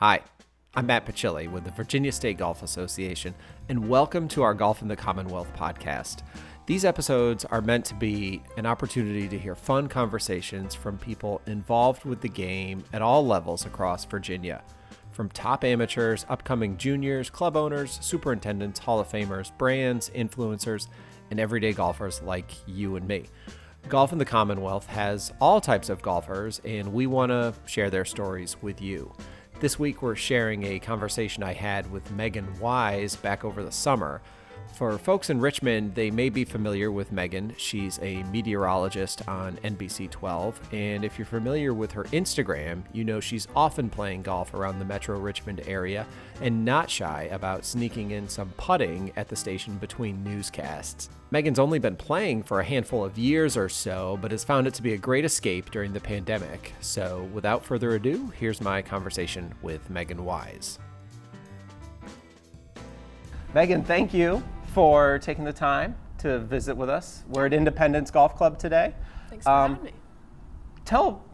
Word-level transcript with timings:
Hi, 0.00 0.20
I'm 0.76 0.86
Matt 0.86 1.06
Pachilli 1.06 1.50
with 1.50 1.64
the 1.64 1.72
Virginia 1.72 2.12
State 2.12 2.38
Golf 2.38 2.62
Association, 2.62 3.34
and 3.68 3.88
welcome 3.88 4.28
to 4.28 4.44
our 4.44 4.54
Golf 4.54 4.80
in 4.80 4.86
the 4.86 4.94
Commonwealth 4.94 5.52
podcast. 5.56 6.22
These 6.66 6.84
episodes 6.84 7.44
are 7.44 7.60
meant 7.60 7.84
to 7.86 7.96
be 7.96 8.40
an 8.56 8.64
opportunity 8.64 9.26
to 9.26 9.36
hear 9.36 9.56
fun 9.56 9.88
conversations 9.88 10.72
from 10.72 10.98
people 10.98 11.40
involved 11.46 12.04
with 12.04 12.20
the 12.20 12.28
game 12.28 12.84
at 12.92 13.02
all 13.02 13.26
levels 13.26 13.66
across 13.66 14.04
Virginia. 14.04 14.62
From 15.10 15.30
top 15.30 15.64
amateurs, 15.64 16.24
upcoming 16.28 16.76
juniors, 16.76 17.28
club 17.28 17.56
owners, 17.56 17.98
superintendents, 18.00 18.78
Hall 18.78 19.00
of 19.00 19.08
Famers, 19.08 19.50
brands, 19.58 20.10
influencers, 20.10 20.86
and 21.32 21.40
everyday 21.40 21.72
golfers 21.72 22.22
like 22.22 22.52
you 22.68 22.94
and 22.94 23.08
me. 23.08 23.24
Golf 23.88 24.12
in 24.12 24.18
the 24.18 24.24
Commonwealth 24.24 24.86
has 24.86 25.32
all 25.40 25.60
types 25.60 25.88
of 25.88 26.02
golfers, 26.02 26.60
and 26.64 26.92
we 26.92 27.08
want 27.08 27.30
to 27.30 27.52
share 27.66 27.90
their 27.90 28.04
stories 28.04 28.56
with 28.62 28.80
you. 28.80 29.12
This 29.60 29.76
week, 29.76 30.02
we're 30.02 30.14
sharing 30.14 30.62
a 30.62 30.78
conversation 30.78 31.42
I 31.42 31.52
had 31.52 31.90
with 31.90 32.12
Megan 32.12 32.60
Wise 32.60 33.16
back 33.16 33.44
over 33.44 33.64
the 33.64 33.72
summer. 33.72 34.22
For 34.78 34.96
folks 34.96 35.28
in 35.28 35.40
Richmond, 35.40 35.96
they 35.96 36.08
may 36.08 36.28
be 36.28 36.44
familiar 36.44 36.92
with 36.92 37.10
Megan. 37.10 37.52
She's 37.56 37.98
a 38.00 38.22
meteorologist 38.24 39.26
on 39.26 39.56
NBC 39.64 40.08
12. 40.08 40.72
And 40.72 41.04
if 41.04 41.18
you're 41.18 41.26
familiar 41.26 41.74
with 41.74 41.90
her 41.90 42.04
Instagram, 42.04 42.84
you 42.92 43.02
know 43.02 43.18
she's 43.18 43.48
often 43.56 43.90
playing 43.90 44.22
golf 44.22 44.54
around 44.54 44.78
the 44.78 44.84
Metro 44.84 45.18
Richmond 45.18 45.62
area 45.66 46.06
and 46.40 46.64
not 46.64 46.88
shy 46.88 47.28
about 47.32 47.64
sneaking 47.64 48.12
in 48.12 48.28
some 48.28 48.52
putting 48.56 49.10
at 49.16 49.26
the 49.28 49.34
station 49.34 49.78
between 49.78 50.22
newscasts. 50.22 51.10
Megan's 51.32 51.58
only 51.58 51.80
been 51.80 51.96
playing 51.96 52.44
for 52.44 52.60
a 52.60 52.64
handful 52.64 53.04
of 53.04 53.18
years 53.18 53.56
or 53.56 53.68
so, 53.68 54.16
but 54.22 54.30
has 54.30 54.44
found 54.44 54.68
it 54.68 54.74
to 54.74 54.82
be 54.82 54.92
a 54.92 54.98
great 54.98 55.24
escape 55.24 55.72
during 55.72 55.92
the 55.92 55.98
pandemic. 56.00 56.72
So, 56.80 57.28
without 57.32 57.64
further 57.64 57.96
ado, 57.96 58.32
here's 58.38 58.60
my 58.60 58.80
conversation 58.80 59.52
with 59.60 59.90
Megan 59.90 60.24
Wise. 60.24 60.78
Megan, 63.54 63.82
thank 63.82 64.14
you 64.14 64.40
for 64.78 65.18
taking 65.18 65.42
the 65.42 65.52
time 65.52 65.96
to 66.18 66.38
visit 66.38 66.76
with 66.76 66.88
us. 66.88 67.24
We're 67.30 67.46
at 67.46 67.52
Independence 67.52 68.12
Golf 68.12 68.36
Club 68.36 68.60
today. 68.60 68.94
Thanks 69.28 69.44
for 69.44 69.50
um, 69.50 69.70
having 69.72 69.86
me. 69.86 69.92
Tell 70.84 71.24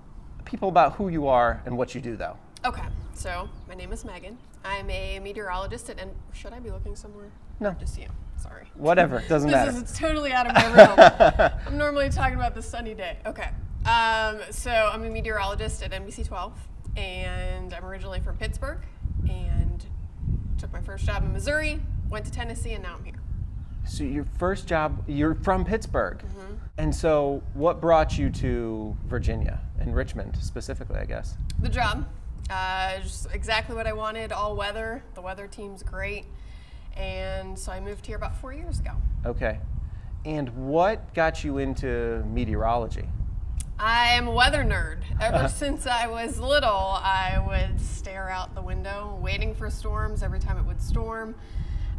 people 0.46 0.70
about 0.70 0.94
who 0.94 1.10
you 1.10 1.28
are 1.28 1.62
and 1.66 1.76
what 1.76 1.94
you 1.94 2.00
do, 2.00 2.16
though. 2.16 2.38
Okay, 2.64 2.86
so 3.12 3.50
my 3.68 3.74
name 3.74 3.92
is 3.92 4.02
Megan. 4.02 4.38
I'm 4.64 4.88
a 4.88 5.18
meteorologist 5.18 5.90
at. 5.90 5.98
En- 5.98 6.14
Should 6.32 6.54
I 6.54 6.58
be 6.58 6.70
looking 6.70 6.96
somewhere? 6.96 7.26
No, 7.60 7.72
just 7.78 7.98
you. 7.98 8.06
Sorry. 8.38 8.70
Whatever, 8.76 9.22
doesn't 9.28 9.50
this 9.50 9.54
matter. 9.54 9.72
Is, 9.72 9.82
it's 9.82 9.98
totally 9.98 10.32
out 10.32 10.46
of 10.46 10.54
my 10.54 10.72
realm. 10.72 11.52
I'm 11.66 11.76
normally 11.76 12.08
talking 12.08 12.36
about 12.36 12.54
the 12.54 12.62
sunny 12.62 12.94
day. 12.94 13.18
Okay. 13.26 13.50
Um, 13.84 14.40
so 14.52 14.70
I'm 14.70 15.04
a 15.04 15.10
meteorologist 15.10 15.82
at 15.82 15.90
NBC 15.90 16.26
12, 16.26 16.54
and 16.96 17.74
I'm 17.74 17.84
originally 17.84 18.20
from 18.20 18.38
Pittsburgh, 18.38 18.78
and 19.28 19.84
took 20.56 20.72
my 20.72 20.80
first 20.80 21.04
job 21.04 21.22
in 21.24 21.34
Missouri, 21.34 21.82
went 22.08 22.24
to 22.24 22.30
Tennessee, 22.30 22.72
and 22.72 22.82
now 22.82 22.94
I'm 22.96 23.04
here. 23.04 23.12
So 23.94 24.02
your 24.02 24.24
first 24.24 24.66
job, 24.66 25.04
you're 25.06 25.36
from 25.36 25.64
Pittsburgh, 25.64 26.18
mm-hmm. 26.18 26.54
and 26.78 26.92
so 26.92 27.44
what 27.52 27.80
brought 27.80 28.18
you 28.18 28.28
to 28.28 28.96
Virginia 29.06 29.60
and 29.78 29.94
Richmond 29.94 30.36
specifically? 30.40 30.98
I 30.98 31.04
guess 31.04 31.36
the 31.60 31.68
job, 31.68 32.04
uh, 32.50 32.98
just 32.98 33.28
exactly 33.32 33.76
what 33.76 33.86
I 33.86 33.92
wanted. 33.92 34.32
All 34.32 34.56
weather. 34.56 35.04
The 35.14 35.20
weather 35.20 35.46
team's 35.46 35.84
great, 35.84 36.24
and 36.96 37.56
so 37.56 37.70
I 37.70 37.78
moved 37.78 38.04
here 38.04 38.16
about 38.16 38.34
four 38.34 38.52
years 38.52 38.80
ago. 38.80 38.90
Okay, 39.24 39.60
and 40.24 40.48
what 40.56 41.14
got 41.14 41.44
you 41.44 41.58
into 41.58 42.24
meteorology? 42.26 43.08
I 43.78 44.08
am 44.14 44.26
a 44.26 44.32
weather 44.32 44.64
nerd. 44.64 45.02
Ever 45.20 45.48
since 45.48 45.86
I 45.86 46.08
was 46.08 46.40
little, 46.40 46.68
I 46.68 47.40
would 47.46 47.80
stare 47.80 48.28
out 48.28 48.56
the 48.56 48.62
window, 48.62 49.16
waiting 49.22 49.54
for 49.54 49.70
storms 49.70 50.24
every 50.24 50.40
time 50.40 50.58
it 50.58 50.64
would 50.64 50.82
storm. 50.82 51.36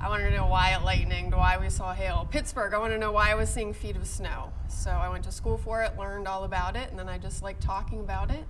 I 0.06 0.08
wanted 0.08 0.30
to 0.30 0.36
know 0.36 0.46
why 0.46 0.70
it 0.70 0.82
lightninged, 0.82 1.36
why 1.36 1.58
we 1.58 1.68
saw 1.68 1.92
hail. 1.92 2.28
Pittsburgh, 2.30 2.76
I 2.76 2.78
want 2.78 2.94
to 2.94 3.00
know 3.00 3.12
why 3.12 3.32
I 3.32 3.34
was 3.34 3.50
seeing 3.50 3.74
feet 3.74 3.96
of 3.96 4.06
snow. 4.06 4.54
So 4.68 4.92
I 4.92 5.10
went 5.10 5.24
to 5.24 5.32
school 5.32 5.58
for 5.58 5.82
it, 5.82 5.98
learned 5.98 6.28
all 6.28 6.44
about 6.44 6.76
it, 6.76 6.92
and 6.92 7.00
then 7.00 7.10
I 7.10 7.18
just 7.18 7.42
liked 7.42 7.60
talking 7.60 8.02
about 8.02 8.30
it. 8.30 8.46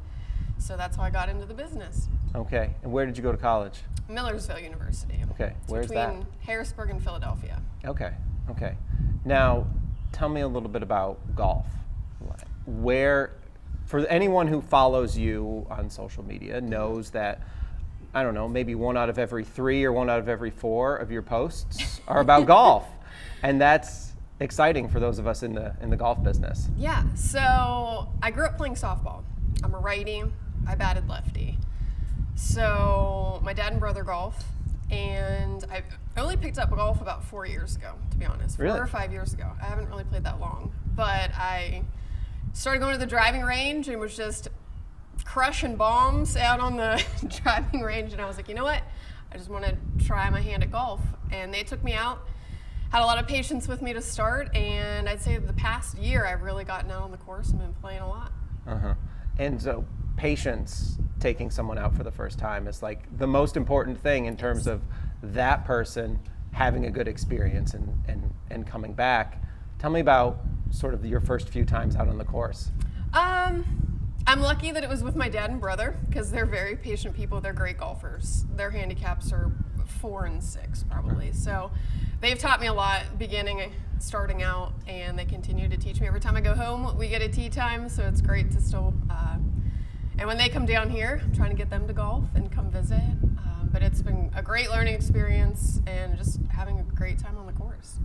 So 0.57 0.75
that's 0.75 0.97
how 0.97 1.03
I 1.03 1.09
got 1.09 1.29
into 1.29 1.45
the 1.45 1.53
business. 1.53 2.09
Okay. 2.35 2.71
And 2.83 2.91
where 2.91 3.05
did 3.05 3.15
you 3.15 3.23
go 3.23 3.31
to 3.31 3.37
college? 3.37 3.79
Millersville 4.09 4.59
University. 4.59 5.23
Okay. 5.31 5.53
Where's 5.67 5.87
between 5.87 6.19
that? 6.19 6.25
Harrisburg 6.41 6.89
and 6.89 7.01
Philadelphia. 7.01 7.61
Okay. 7.85 8.11
Okay. 8.49 8.75
Now, 9.23 9.65
tell 10.11 10.27
me 10.27 10.41
a 10.41 10.47
little 10.49 10.67
bit 10.67 10.83
about 10.83 11.19
golf. 11.37 11.67
Where, 12.65 13.31
for 13.85 14.05
anyone 14.07 14.47
who 14.47 14.59
follows 14.59 15.17
you 15.17 15.65
on 15.69 15.89
social 15.89 16.25
media, 16.25 16.59
knows 16.59 17.11
that 17.11 17.39
I 18.15 18.23
don't 18.23 18.33
know, 18.33 18.47
maybe 18.47 18.75
one 18.75 18.95
out 18.95 19.09
of 19.09 19.19
every 19.19 19.43
three 19.43 19.83
or 19.83 19.91
one 19.91 20.09
out 20.09 20.19
of 20.19 20.29
every 20.29 20.49
four 20.49 20.95
of 20.95 21.11
your 21.11 21.21
posts 21.21 21.99
are 22.07 22.21
about 22.21 22.47
golf. 22.47 22.87
And 23.43 23.59
that's 23.59 24.13
exciting 24.39 24.87
for 24.87 25.01
those 25.01 25.19
of 25.19 25.27
us 25.27 25.43
in 25.43 25.53
the 25.53 25.75
in 25.81 25.89
the 25.89 25.97
golf 25.97 26.23
business. 26.23 26.69
Yeah. 26.77 27.03
So 27.13 28.07
I 28.23 28.31
grew 28.31 28.45
up 28.45 28.57
playing 28.57 28.75
softball. 28.75 29.23
I'm 29.63 29.75
a 29.75 29.79
righty. 29.79 30.23
I 30.65 30.75
batted 30.75 31.09
lefty. 31.09 31.57
So 32.35 33.41
my 33.43 33.51
dad 33.51 33.73
and 33.73 33.81
brother 33.81 34.03
golf, 34.03 34.41
and 34.89 35.65
I 35.69 35.83
only 36.17 36.37
picked 36.37 36.57
up 36.57 36.73
golf 36.73 37.01
about 37.01 37.21
four 37.21 37.45
years 37.45 37.75
ago, 37.75 37.95
to 38.11 38.17
be 38.17 38.25
honest. 38.25 38.57
Really? 38.57 38.77
Four 38.77 38.83
or 38.85 38.87
five 38.87 39.11
years 39.11 39.33
ago. 39.33 39.51
I 39.61 39.65
haven't 39.65 39.89
really 39.89 40.05
played 40.05 40.23
that 40.23 40.39
long, 40.39 40.71
but 40.95 41.31
I 41.35 41.83
started 42.53 42.79
going 42.79 42.93
to 42.93 42.99
the 42.99 43.05
driving 43.05 43.41
range 43.41 43.89
and 43.89 43.99
was 43.99 44.15
just 44.15 44.47
crushing 45.23 45.75
bombs 45.75 46.35
out 46.35 46.59
on 46.59 46.77
the 46.77 47.03
driving 47.43 47.81
range, 47.81 48.13
and 48.13 48.21
I 48.21 48.25
was 48.25 48.37
like, 48.37 48.49
you 48.49 48.55
know 48.55 48.63
what? 48.63 48.81
I 49.31 49.37
just 49.37 49.49
want 49.49 49.65
to 49.65 50.05
try 50.05 50.29
my 50.29 50.41
hand 50.41 50.63
at 50.63 50.71
golf. 50.71 51.01
And 51.31 51.53
they 51.53 51.63
took 51.63 51.83
me 51.83 51.93
out, 51.93 52.19
had 52.89 53.01
a 53.01 53.05
lot 53.05 53.17
of 53.17 53.27
patience 53.27 53.67
with 53.67 53.81
me 53.81 53.93
to 53.93 54.01
start, 54.01 54.55
and 54.55 55.09
I'd 55.09 55.21
say 55.21 55.37
the 55.37 55.53
past 55.53 55.97
year 55.97 56.25
I've 56.25 56.41
really 56.41 56.63
gotten 56.63 56.91
out 56.91 57.03
on 57.03 57.11
the 57.11 57.17
course 57.17 57.49
and 57.49 57.59
been 57.59 57.73
playing 57.73 58.01
a 58.01 58.07
lot. 58.07 58.31
Uh 58.67 58.77
huh. 58.77 58.93
And 59.37 59.61
so, 59.61 59.85
patience 60.15 60.97
taking 61.19 61.51
someone 61.51 61.77
out 61.77 61.93
for 61.93 62.03
the 62.03 62.11
first 62.11 62.39
time 62.39 62.67
is 62.67 62.81
like 62.81 63.05
the 63.17 63.27
most 63.27 63.57
important 63.57 63.99
thing 63.99 64.25
in 64.25 64.37
terms 64.37 64.67
of 64.67 64.81
that 65.21 65.65
person 65.65 66.19
having 66.51 66.85
a 66.85 66.89
good 66.89 67.07
experience 67.07 67.73
and, 67.73 68.01
and, 68.07 68.33
and 68.49 68.65
coming 68.65 68.93
back. 68.93 69.43
Tell 69.77 69.89
me 69.89 69.99
about 69.99 70.39
sort 70.71 70.93
of 70.93 71.05
your 71.05 71.19
first 71.19 71.49
few 71.49 71.65
times 71.65 71.95
out 71.95 72.07
on 72.07 72.17
the 72.17 72.23
course. 72.23 72.71
Um, 73.13 73.94
I'm 74.27 74.41
lucky 74.41 74.71
that 74.71 74.83
it 74.83 74.89
was 74.89 75.03
with 75.03 75.15
my 75.15 75.29
dad 75.29 75.51
and 75.51 75.61
brother 75.61 75.95
because 76.07 76.31
they're 76.31 76.47
very 76.47 76.75
patient 76.75 77.15
people. 77.15 77.41
They're 77.41 77.53
great 77.53 77.77
golfers. 77.77 78.45
Their 78.55 78.71
handicaps 78.71 79.31
are 79.31 79.51
four 79.85 80.25
and 80.25 80.43
six, 80.43 80.83
probably. 80.83 81.31
So 81.31 81.69
they've 82.21 82.37
taught 82.37 82.59
me 82.59 82.65
a 82.65 82.73
lot 82.73 83.19
beginning, 83.19 83.71
starting 83.99 84.41
out, 84.41 84.73
and 84.87 85.17
they 85.17 85.25
continue 85.25 85.69
to 85.69 85.77
teach 85.77 86.01
me. 86.01 86.07
Every 86.07 86.19
time 86.19 86.35
I 86.35 86.41
go 86.41 86.55
home, 86.55 86.97
we 86.97 87.07
get 87.07 87.21
a 87.21 87.29
tee 87.29 87.49
time, 87.49 87.87
so 87.87 88.03
it's 88.07 88.19
great 88.19 88.51
to 88.51 88.61
still. 88.61 88.95
Uh, 89.11 89.37
and 90.17 90.27
when 90.27 90.37
they 90.37 90.49
come 90.49 90.65
down 90.65 90.89
here, 90.89 91.21
I'm 91.23 91.33
trying 91.33 91.51
to 91.51 91.55
get 91.55 91.69
them 91.69 91.87
to 91.87 91.93
golf 91.93 92.23
and 92.33 92.51
come 92.51 92.71
visit. 92.71 92.95
Um, 92.97 93.69
but 93.71 93.83
it's 93.83 94.01
been 94.01 94.31
a 94.35 94.41
great 94.41 94.71
learning 94.71 94.95
experience 94.95 95.81
and 95.85 96.17
just 96.17 96.39
having 96.49 96.79
a 96.79 96.83
great 96.83 97.19
time 97.19 97.37
on 97.37 97.45
the 97.45 97.53
course. 97.53 97.99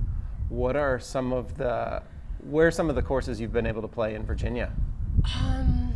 What 0.50 0.76
are 0.76 0.98
some 0.98 1.32
of 1.32 1.56
the 1.56 2.02
where 2.42 2.66
are 2.66 2.70
some 2.70 2.88
of 2.88 2.96
the 2.96 3.02
courses 3.02 3.40
you've 3.40 3.52
been 3.52 3.66
able 3.66 3.82
to 3.82 3.88
play 3.88 4.14
in 4.14 4.24
Virginia? 4.24 4.72
Um, 5.36 5.89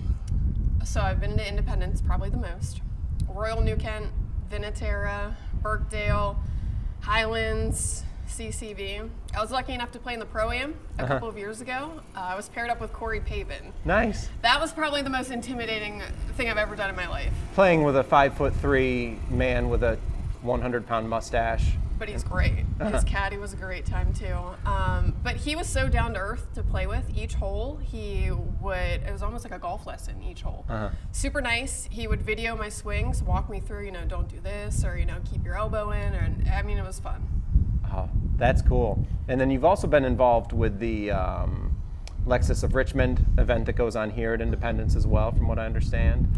so 0.84 1.00
I've 1.00 1.20
been 1.20 1.36
to 1.36 1.48
Independence 1.48 2.00
probably 2.00 2.30
the 2.30 2.36
most. 2.36 2.80
Royal 3.28 3.60
New 3.60 3.76
Kent, 3.76 4.10
Viniterra, 4.50 5.34
Birkdale, 5.62 6.36
Highlands, 7.00 8.04
CCV. 8.28 9.08
I 9.34 9.40
was 9.40 9.50
lucky 9.50 9.72
enough 9.72 9.92
to 9.92 9.98
play 9.98 10.14
in 10.14 10.20
the 10.20 10.26
Pro 10.26 10.50
Am 10.50 10.74
a 10.98 11.02
uh-huh. 11.02 11.14
couple 11.14 11.28
of 11.28 11.38
years 11.38 11.60
ago. 11.60 12.00
Uh, 12.16 12.20
I 12.20 12.34
was 12.36 12.48
paired 12.48 12.70
up 12.70 12.80
with 12.80 12.92
Corey 12.92 13.20
Pavin. 13.20 13.72
Nice. 13.84 14.28
That 14.42 14.60
was 14.60 14.72
probably 14.72 15.02
the 15.02 15.10
most 15.10 15.30
intimidating 15.30 16.02
thing 16.36 16.48
I've 16.48 16.58
ever 16.58 16.76
done 16.76 16.90
in 16.90 16.96
my 16.96 17.08
life. 17.08 17.32
Playing 17.54 17.82
with 17.82 17.96
a 17.96 18.04
five 18.04 18.36
foot 18.36 18.54
three 18.56 19.18
man 19.30 19.68
with 19.68 19.82
a 19.82 19.98
100 20.42 20.86
pound 20.86 21.08
mustache 21.08 21.76
but 21.98 22.08
he's 22.08 22.24
great. 22.24 22.64
Uh-huh. 22.80 22.90
His 22.90 23.04
caddy 23.04 23.36
was 23.36 23.52
a 23.52 23.56
great 23.56 23.86
time 23.86 24.12
too. 24.12 24.36
Um, 24.66 25.14
but 25.22 25.36
he 25.36 25.56
was 25.56 25.66
so 25.68 25.88
down 25.88 26.14
to 26.14 26.20
earth 26.20 26.52
to 26.54 26.62
play 26.62 26.86
with. 26.86 27.04
Each 27.16 27.34
hole, 27.34 27.76
he 27.76 28.30
would, 28.60 28.76
it 28.76 29.12
was 29.12 29.22
almost 29.22 29.44
like 29.44 29.54
a 29.54 29.58
golf 29.58 29.86
lesson 29.86 30.22
each 30.22 30.42
hole. 30.42 30.64
Uh-huh. 30.68 30.90
Super 31.12 31.40
nice. 31.40 31.88
He 31.90 32.06
would 32.06 32.22
video 32.22 32.56
my 32.56 32.68
swings, 32.68 33.22
walk 33.22 33.48
me 33.48 33.60
through, 33.60 33.84
you 33.86 33.92
know, 33.92 34.04
don't 34.04 34.28
do 34.28 34.40
this, 34.40 34.84
or, 34.84 34.96
you 34.96 35.06
know, 35.06 35.16
keep 35.30 35.44
your 35.44 35.56
elbow 35.56 35.90
in. 35.90 36.14
Or, 36.14 36.28
I 36.52 36.62
mean, 36.62 36.78
it 36.78 36.84
was 36.84 36.98
fun. 36.98 37.28
Oh, 37.92 38.08
that's 38.36 38.62
cool. 38.62 39.06
And 39.28 39.40
then 39.40 39.50
you've 39.50 39.64
also 39.64 39.86
been 39.86 40.04
involved 40.04 40.52
with 40.52 40.80
the 40.80 41.12
um, 41.12 41.76
Lexus 42.26 42.64
of 42.64 42.74
Richmond 42.74 43.24
event 43.38 43.66
that 43.66 43.74
goes 43.74 43.94
on 43.94 44.10
here 44.10 44.34
at 44.34 44.40
Independence 44.40 44.96
as 44.96 45.06
well, 45.06 45.30
from 45.30 45.46
what 45.46 45.58
I 45.58 45.66
understand. 45.66 46.28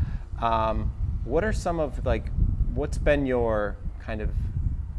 Um, 0.40 0.92
what 1.24 1.44
are 1.44 1.52
some 1.52 1.80
of, 1.80 2.04
like, 2.04 2.30
what's 2.74 2.98
been 2.98 3.24
your 3.24 3.78
kind 4.00 4.20
of 4.20 4.30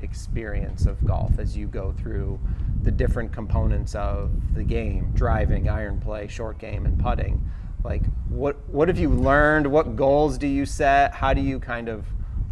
experience 0.02 0.86
of 0.86 1.04
golf 1.06 1.40
as 1.40 1.58
you 1.58 1.68
go 1.68 1.92
through 1.94 2.40
the 2.84 2.92
different 2.92 3.32
components 3.32 3.96
of 3.96 4.32
the 4.54 4.64
game 4.64 5.12
driving 5.14 5.68
iron 5.68 6.00
play 6.00 6.28
short 6.28 6.58
game 6.60 6.86
and 6.86 7.00
putting 7.00 7.44
like 7.84 8.04
what 8.30 8.58
what 8.70 8.88
have 8.88 9.00
you 9.00 9.10
learned 9.10 9.66
what 9.66 9.96
goals 9.96 10.38
do 10.38 10.48
you 10.48 10.66
set 10.66 11.14
how 11.14 11.34
do 11.34 11.42
you 11.42 11.60
kind 11.60 11.90
of 11.90 12.06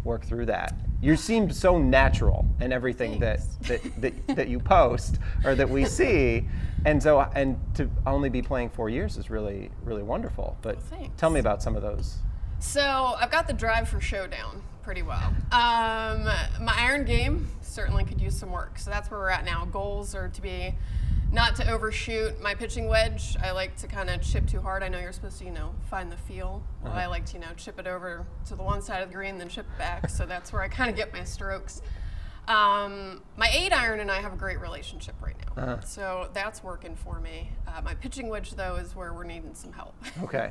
work 0.06 0.24
through 0.24 0.46
that. 0.46 0.74
You 1.02 1.16
seem 1.16 1.50
so 1.50 1.78
natural 1.78 2.48
in 2.60 2.72
everything 2.72 3.18
that, 3.20 3.40
that, 3.62 4.00
that, 4.00 4.26
that 4.28 4.48
you 4.48 4.58
post 4.58 5.18
or 5.44 5.54
that 5.54 5.68
we 5.68 5.84
see. 5.84 6.48
And 6.86 7.02
so, 7.02 7.20
and 7.34 7.58
to 7.74 7.90
only 8.06 8.30
be 8.30 8.40
playing 8.40 8.70
four 8.70 8.88
years 8.88 9.18
is 9.18 9.28
really, 9.28 9.70
really 9.84 10.02
wonderful. 10.02 10.56
But 10.62 10.78
Well, 10.90 11.10
tell 11.18 11.28
me 11.28 11.40
about 11.40 11.62
some 11.62 11.76
of 11.76 11.82
those. 11.82 12.18
So 12.60 13.16
I've 13.20 13.30
got 13.30 13.46
the 13.46 13.52
drive 13.52 13.88
for 13.88 14.00
showdown 14.00 14.62
pretty 14.86 15.02
well. 15.02 15.34
Um, 15.50 16.26
my 16.60 16.72
iron 16.76 17.04
game 17.04 17.48
certainly 17.60 18.04
could 18.04 18.20
use 18.20 18.38
some 18.38 18.52
work. 18.52 18.78
So 18.78 18.88
that's 18.88 19.10
where 19.10 19.18
we're 19.18 19.30
at 19.30 19.44
now. 19.44 19.64
Goals 19.64 20.14
are 20.14 20.28
to 20.28 20.40
be 20.40 20.76
not 21.32 21.56
to 21.56 21.68
overshoot 21.68 22.40
my 22.40 22.54
pitching 22.54 22.86
wedge. 22.86 23.36
I 23.42 23.50
like 23.50 23.76
to 23.78 23.88
kind 23.88 24.08
of 24.08 24.22
chip 24.22 24.46
too 24.46 24.60
hard. 24.60 24.84
I 24.84 24.88
know 24.88 25.00
you're 25.00 25.12
supposed 25.12 25.40
to, 25.40 25.44
you 25.44 25.50
know, 25.50 25.74
find 25.90 26.10
the 26.10 26.16
feel. 26.16 26.62
Well, 26.84 26.92
I 26.92 27.06
like 27.06 27.26
to, 27.26 27.34
you 27.34 27.40
know, 27.40 27.48
chip 27.56 27.80
it 27.80 27.88
over 27.88 28.24
to 28.46 28.54
the 28.54 28.62
one 28.62 28.80
side 28.80 29.02
of 29.02 29.08
the 29.08 29.14
green, 29.16 29.38
then 29.38 29.48
chip 29.48 29.66
it 29.74 29.76
back. 29.76 30.08
So 30.08 30.24
that's 30.24 30.52
where 30.52 30.62
I 30.62 30.68
kind 30.68 30.88
of 30.88 30.94
get 30.94 31.12
my 31.12 31.24
strokes. 31.24 31.82
Um, 32.48 33.22
my 33.36 33.48
eight 33.52 33.72
iron 33.72 34.00
and 34.00 34.10
I 34.10 34.20
have 34.20 34.32
a 34.32 34.36
great 34.36 34.60
relationship 34.60 35.14
right 35.20 35.34
now. 35.56 35.80
So 35.84 36.28
that's 36.32 36.62
working 36.62 36.94
for 36.94 37.18
me. 37.18 37.50
Uh, 37.66 37.80
my 37.82 37.94
pitching 37.94 38.28
wedge, 38.28 38.52
though, 38.52 38.76
is 38.76 38.94
where 38.94 39.12
we're 39.12 39.24
needing 39.24 39.54
some 39.54 39.72
help. 39.72 39.94
Okay. 40.22 40.50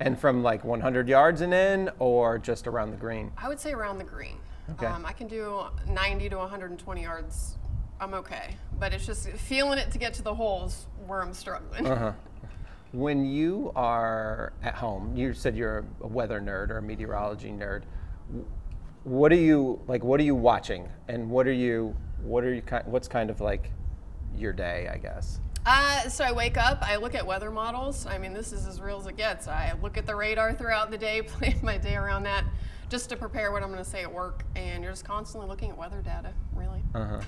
and 0.00 0.18
from 0.18 0.42
like 0.42 0.64
100 0.64 1.08
yards 1.08 1.40
and 1.40 1.52
in 1.54 1.90
or 1.98 2.38
just 2.38 2.66
around 2.66 2.90
the 2.90 2.96
green? 2.96 3.30
I 3.36 3.48
would 3.48 3.60
say 3.60 3.72
around 3.72 3.98
the 3.98 4.04
green. 4.04 4.38
Okay. 4.72 4.86
Um, 4.86 5.04
I 5.04 5.12
can 5.12 5.28
do 5.28 5.64
90 5.88 6.30
to 6.30 6.36
120 6.38 7.02
yards. 7.02 7.58
I'm 8.00 8.14
okay, 8.14 8.56
but 8.78 8.92
it's 8.92 9.06
just 9.06 9.28
feeling 9.28 9.78
it 9.78 9.90
to 9.92 9.98
get 9.98 10.14
to 10.14 10.22
the 10.22 10.34
holes 10.34 10.86
where 11.06 11.22
I'm 11.22 11.32
struggling. 11.34 11.86
Uh-huh. 11.86 12.12
When 12.92 13.24
you 13.24 13.72
are 13.76 14.52
at 14.62 14.74
home, 14.74 15.16
you 15.16 15.32
said 15.34 15.56
you're 15.56 15.84
a 16.00 16.06
weather 16.06 16.40
nerd 16.40 16.70
or 16.70 16.78
a 16.78 16.82
meteorology 16.82 17.50
nerd. 17.50 17.82
What 19.04 19.32
are 19.32 19.36
you 19.36 19.80
like? 19.86 20.02
What 20.02 20.18
are 20.20 20.24
you 20.24 20.34
watching, 20.34 20.88
and 21.08 21.30
what 21.30 21.46
are 21.46 21.52
you? 21.52 21.94
What 22.22 22.42
are 22.44 22.54
you? 22.54 22.62
What's 22.86 23.06
kind 23.08 23.30
of 23.30 23.40
like 23.40 23.70
your 24.36 24.52
day? 24.52 24.88
I 24.92 24.96
guess. 24.98 25.40
Uh, 25.66 26.08
so 26.10 26.24
I 26.24 26.32
wake 26.32 26.58
up, 26.58 26.78
I 26.82 26.96
look 26.96 27.14
at 27.14 27.26
weather 27.26 27.50
models. 27.50 28.04
I 28.06 28.18
mean, 28.18 28.34
this 28.34 28.52
is 28.52 28.66
as 28.66 28.82
real 28.82 28.98
as 29.00 29.06
it 29.06 29.16
gets. 29.16 29.48
I 29.48 29.72
look 29.82 29.96
at 29.96 30.04
the 30.04 30.14
radar 30.14 30.52
throughout 30.52 30.90
the 30.90 30.98
day, 30.98 31.22
plan 31.26 31.58
my 31.62 31.78
day 31.78 31.94
around 31.96 32.24
that, 32.24 32.44
just 32.90 33.08
to 33.10 33.16
prepare 33.16 33.50
what 33.50 33.62
I'm 33.62 33.70
going 33.70 33.82
to 33.82 33.88
say 33.88 34.02
at 34.02 34.12
work. 34.12 34.44
And 34.56 34.82
you're 34.82 34.92
just 34.92 35.06
constantly 35.06 35.48
looking 35.48 35.70
at 35.70 35.78
weather 35.78 36.02
data, 36.02 36.34
really. 36.54 36.82
Uh-huh. 36.94 37.20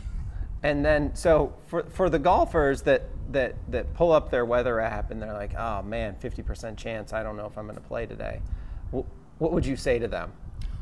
And 0.63 0.85
then, 0.85 1.15
so 1.15 1.55
for 1.67 1.85
for 1.85 2.09
the 2.11 2.19
golfers 2.19 2.83
that 2.83 3.05
that 3.33 3.55
that 3.71 3.93
pull 3.95 4.13
up 4.13 4.31
their 4.31 4.45
weather 4.45 4.81
app 4.81 5.11
and 5.11 5.21
they're 5.21 5.33
like, 5.35 5.55
oh 5.55 5.83
man, 5.83 6.17
50% 6.23 6.77
chance. 6.77 7.13
I 7.13 7.23
don't 7.23 7.37
know 7.37 7.47
if 7.47 7.57
I'm 7.59 7.65
going 7.67 7.77
to 7.77 7.83
play 7.85 8.07
today. 8.07 8.41
Wh- 8.93 9.05
What 9.39 9.53
would 9.53 9.65
you 9.67 9.77
say 9.77 9.99
to 9.99 10.09
them? 10.09 10.33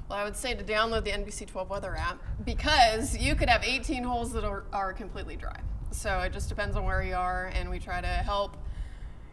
Well, 0.08 0.18
I 0.18 0.24
would 0.24 0.36
say 0.36 0.54
to 0.54 0.62
download 0.62 1.04
the 1.04 1.10
NBC 1.10 1.46
12 1.46 1.70
weather 1.70 1.96
app 1.96 2.20
because 2.44 3.16
you 3.16 3.34
could 3.34 3.48
have 3.48 3.64
18 3.64 4.02
holes 4.02 4.32
that 4.32 4.44
are, 4.44 4.64
are 4.72 4.92
completely 4.92 5.36
dry. 5.36 5.58
So 5.92 6.20
it 6.20 6.32
just 6.32 6.48
depends 6.48 6.76
on 6.76 6.84
where 6.84 7.02
you 7.02 7.14
are, 7.14 7.50
and 7.54 7.70
we 7.70 7.78
try 7.78 8.00
to 8.00 8.06
help, 8.06 8.56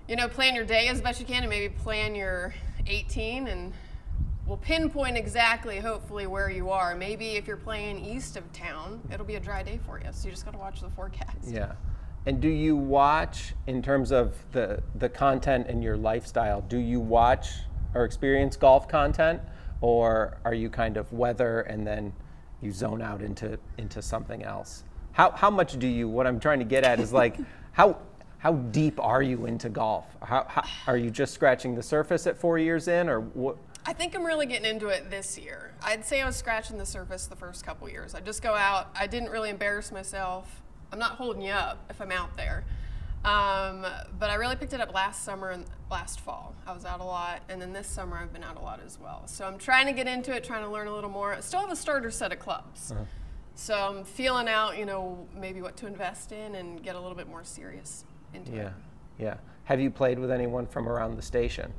you 0.07 0.15
know, 0.15 0.27
plan 0.27 0.56
your 0.56 0.63
day 0.63 0.88
as 0.88 1.01
best 1.01 1.19
you 1.19 1.25
can, 1.25 1.44
and 1.44 1.50
maybe 1.50 1.73
plan 1.73 2.15
your 2.15 2.53
18, 2.88 3.47
and 3.47 3.73
we'll 4.45 4.57
pinpoint 4.57 5.18
exactly, 5.18 5.79
hopefully, 5.79 6.27
where 6.27 6.50
you 6.50 6.69
are. 6.69 6.95
Maybe 6.95 7.31
if 7.31 7.47
you're 7.47 7.57
playing 7.57 8.06
east 8.06 8.38
of 8.38 8.51
town, 8.53 9.01
it'll 9.12 9.25
be 9.25 9.35
a 9.35 9.39
dry 9.39 9.63
day 9.63 9.79
for 9.85 10.00
you. 10.00 10.07
So 10.12 10.27
you 10.27 10.31
just 10.31 10.45
got 10.45 10.51
to 10.51 10.57
watch 10.57 10.81
the 10.81 10.89
forecast. 10.89 11.47
Yeah. 11.47 11.74
And 12.25 12.39
do 12.39 12.47
you 12.47 12.75
watch 12.75 13.56
in 13.65 13.81
terms 13.81 14.12
of 14.12 14.35
the 14.51 14.83
the 14.94 15.09
content 15.09 15.65
and 15.67 15.83
your 15.83 15.97
lifestyle? 15.97 16.62
Do 16.62 16.77
you 16.77 17.00
watch 17.00 17.50
or 17.95 18.06
experience 18.06 18.56
golf 18.56 18.88
content, 18.88 19.41
or 19.81 20.38
are 20.45 20.54
you 20.54 20.69
kind 20.69 20.98
of 20.98 21.12
weather 21.12 21.62
and 21.62 21.86
then 21.86 22.13
you 22.62 22.72
zone 22.72 23.01
out 23.01 23.22
into 23.22 23.60
into 23.78 24.01
something 24.01 24.44
else? 24.44 24.83
How 25.12 25.31
how 25.31 25.50
much 25.50 25.78
do 25.80 25.88
you? 25.88 26.07
What 26.07 26.28
I'm 26.28 26.39
trying 26.39 26.60
to 26.60 26.66
get 26.66 26.83
at 26.83 27.00
is 27.00 27.12
like 27.12 27.38
how 27.74 27.98
how 28.38 28.54
deep 28.54 29.00
are 29.00 29.22
you 29.22 29.45
into 29.45 29.69
golf? 29.69 30.06
How, 30.24 30.45
how 30.48 30.63
are 30.92 30.98
you 30.98 31.12
just 31.12 31.33
scratching 31.33 31.75
the 31.75 31.83
surface 31.83 32.25
at 32.25 32.38
four 32.38 32.57
years 32.57 32.88
in, 32.88 33.07
or 33.07 33.19
what? 33.19 33.57
I 33.86 33.94
think 33.94 34.16
I'm 34.16 34.24
really 34.24 34.48
getting 34.48 34.69
into 34.69 34.88
it 34.88 35.12
this 35.12 35.38
year. 35.38 35.74
I'd 35.84 36.06
say 36.06 36.22
I 36.22 36.25
was 36.25 36.36
scratching 36.36 36.77
the 36.77 36.86
surface 36.86 37.27
the 37.27 37.36
first 37.36 37.63
couple 37.66 37.88
years. 37.89 38.16
I 38.16 38.19
just 38.19 38.42
go 38.42 38.56
out. 38.56 38.89
I 38.95 39.06
didn't 39.06 39.30
really 39.30 39.50
embarrass 39.50 39.92
myself. 39.92 40.62
I'm 40.92 41.00
not 41.00 41.12
holding 41.13 41.42
you 41.42 41.51
up 41.51 41.86
if 41.89 42.01
I'm 42.01 42.12
out 42.12 42.36
there. 42.36 42.63
Um, 43.23 43.85
but 44.18 44.31
I 44.31 44.35
really 44.35 44.56
picked 44.56 44.73
it 44.73 44.81
up 44.81 44.94
last 44.95 45.23
summer 45.23 45.51
and 45.51 45.65
last 45.91 46.19
fall. 46.21 46.56
I 46.65 46.73
was 46.73 46.85
out 46.85 47.00
a 47.01 47.03
lot, 47.03 47.41
and 47.50 47.62
then 47.62 47.71
this 47.71 47.88
summer 47.88 48.18
I've 48.18 48.33
been 48.33 48.44
out 48.44 48.57
a 48.57 48.62
lot 48.62 48.79
as 48.83 49.00
well. 49.00 49.23
So 49.27 49.45
I'm 49.45 49.59
trying 49.59 49.85
to 49.85 49.91
get 49.94 50.07
into 50.07 50.35
it, 50.35 50.44
trying 50.44 50.63
to 50.63 50.69
learn 50.71 50.88
a 50.88 50.94
little 50.94 51.09
more. 51.09 51.33
I 51.35 51.39
still 51.41 51.59
have 51.59 51.71
a 51.71 51.75
starter 51.75 52.09
set 52.09 52.31
of 52.31 52.39
clubs. 52.39 52.94
So 53.53 53.75
I'm 53.75 54.03
feeling 54.06 54.47
out, 54.47 54.77
you 54.77 54.85
know, 54.85 55.27
maybe 55.35 55.62
what 55.62 55.77
to 55.77 55.88
invest 55.88 56.31
in 56.31 56.56
and 56.56 56.81
get 56.81 56.95
a 56.95 57.00
little 57.00 57.15
bit 57.15 57.27
more 57.27 57.44
serious 57.44 58.06
into 58.33 58.51
Yeah, 58.53 58.68
it. 58.68 58.73
yeah. 59.19 59.35
Have 59.65 59.79
you 59.79 59.91
played 59.91 60.17
with 60.17 60.31
anyone 60.31 60.65
from 60.65 60.89
around 60.89 61.15
the 61.15 61.21
station? 61.21 61.71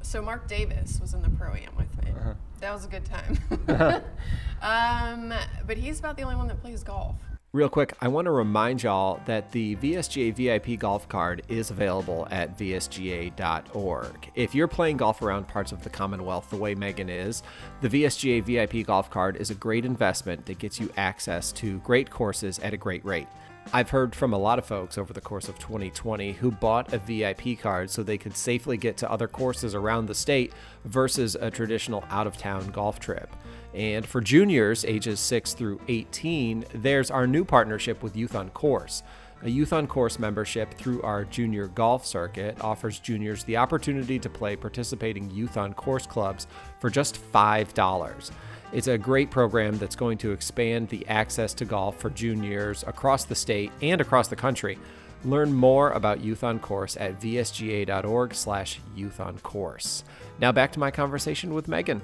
So 0.00 0.22
Mark 0.22 0.48
Davis 0.48 0.98
was 1.02 1.12
in 1.12 1.20
the 1.20 1.28
pro 1.28 1.52
am 1.52 1.76
with 1.76 2.02
me. 2.02 2.12
Uh-huh. 2.12 2.32
That 2.60 2.72
was 2.72 2.86
a 2.86 2.88
good 2.88 3.04
time. 3.04 3.38
um, 4.62 5.34
but 5.66 5.76
he's 5.76 5.98
about 5.98 6.16
the 6.16 6.22
only 6.22 6.36
one 6.36 6.48
that 6.48 6.62
plays 6.62 6.82
golf. 6.82 7.16
Real 7.58 7.68
quick, 7.68 7.94
I 8.00 8.06
want 8.06 8.26
to 8.26 8.30
remind 8.30 8.84
y'all 8.84 9.20
that 9.26 9.50
the 9.50 9.74
VSGA 9.74 10.32
VIP 10.32 10.78
golf 10.78 11.08
card 11.08 11.42
is 11.48 11.72
available 11.72 12.28
at 12.30 12.56
VSGA.org. 12.56 14.30
If 14.36 14.54
you're 14.54 14.68
playing 14.68 14.98
golf 14.98 15.22
around 15.22 15.48
parts 15.48 15.72
of 15.72 15.82
the 15.82 15.90
Commonwealth 15.90 16.50
the 16.50 16.56
way 16.56 16.76
Megan 16.76 17.08
is, 17.08 17.42
the 17.80 17.88
VSGA 17.88 18.44
VIP 18.44 18.86
golf 18.86 19.10
card 19.10 19.34
is 19.38 19.50
a 19.50 19.56
great 19.56 19.84
investment 19.84 20.46
that 20.46 20.60
gets 20.60 20.78
you 20.78 20.88
access 20.96 21.50
to 21.54 21.80
great 21.80 22.08
courses 22.10 22.60
at 22.60 22.74
a 22.74 22.76
great 22.76 23.04
rate. 23.04 23.26
I've 23.70 23.90
heard 23.90 24.14
from 24.14 24.32
a 24.32 24.38
lot 24.38 24.58
of 24.58 24.64
folks 24.64 24.96
over 24.96 25.12
the 25.12 25.20
course 25.20 25.46
of 25.46 25.58
2020 25.58 26.32
who 26.32 26.50
bought 26.50 26.94
a 26.94 26.98
VIP 26.98 27.60
card 27.60 27.90
so 27.90 28.02
they 28.02 28.16
could 28.16 28.34
safely 28.34 28.78
get 28.78 28.96
to 28.98 29.10
other 29.10 29.28
courses 29.28 29.74
around 29.74 30.06
the 30.06 30.14
state 30.14 30.54
versus 30.86 31.36
a 31.38 31.50
traditional 31.50 32.02
out 32.08 32.26
of 32.26 32.38
town 32.38 32.68
golf 32.68 32.98
trip. 32.98 33.28
And 33.74 34.06
for 34.06 34.22
juniors 34.22 34.86
ages 34.86 35.20
6 35.20 35.52
through 35.52 35.80
18, 35.88 36.64
there's 36.74 37.10
our 37.10 37.26
new 37.26 37.44
partnership 37.44 38.02
with 38.02 38.16
Youth 38.16 38.34
on 38.34 38.48
Course. 38.50 39.02
A 39.42 39.48
Youth 39.48 39.72
on 39.72 39.86
Course 39.86 40.18
membership 40.18 40.74
through 40.74 41.00
our 41.02 41.24
junior 41.24 41.68
golf 41.68 42.04
circuit 42.04 42.60
offers 42.60 42.98
juniors 42.98 43.44
the 43.44 43.56
opportunity 43.56 44.18
to 44.18 44.28
play 44.28 44.56
participating 44.56 45.30
Youth 45.30 45.56
on 45.56 45.74
Course 45.74 46.08
clubs 46.08 46.48
for 46.80 46.90
just 46.90 47.20
$5. 47.32 48.30
It's 48.72 48.88
a 48.88 48.98
great 48.98 49.30
program 49.30 49.78
that's 49.78 49.94
going 49.94 50.18
to 50.18 50.32
expand 50.32 50.88
the 50.88 51.06
access 51.06 51.54
to 51.54 51.64
golf 51.64 51.98
for 51.98 52.10
juniors 52.10 52.82
across 52.86 53.24
the 53.24 53.34
state 53.36 53.70
and 53.80 54.00
across 54.00 54.26
the 54.26 54.36
country. 54.36 54.76
Learn 55.24 55.52
more 55.52 55.90
about 55.92 56.20
Youth 56.20 56.42
on 56.42 56.58
Course 56.58 56.96
at 56.96 57.20
vsga.org 57.20 58.34
slash 58.34 58.80
youth 58.96 59.20
on 59.20 59.38
course. 59.38 60.02
Now 60.40 60.50
back 60.50 60.72
to 60.72 60.80
my 60.80 60.90
conversation 60.90 61.54
with 61.54 61.68
Megan. 61.68 62.02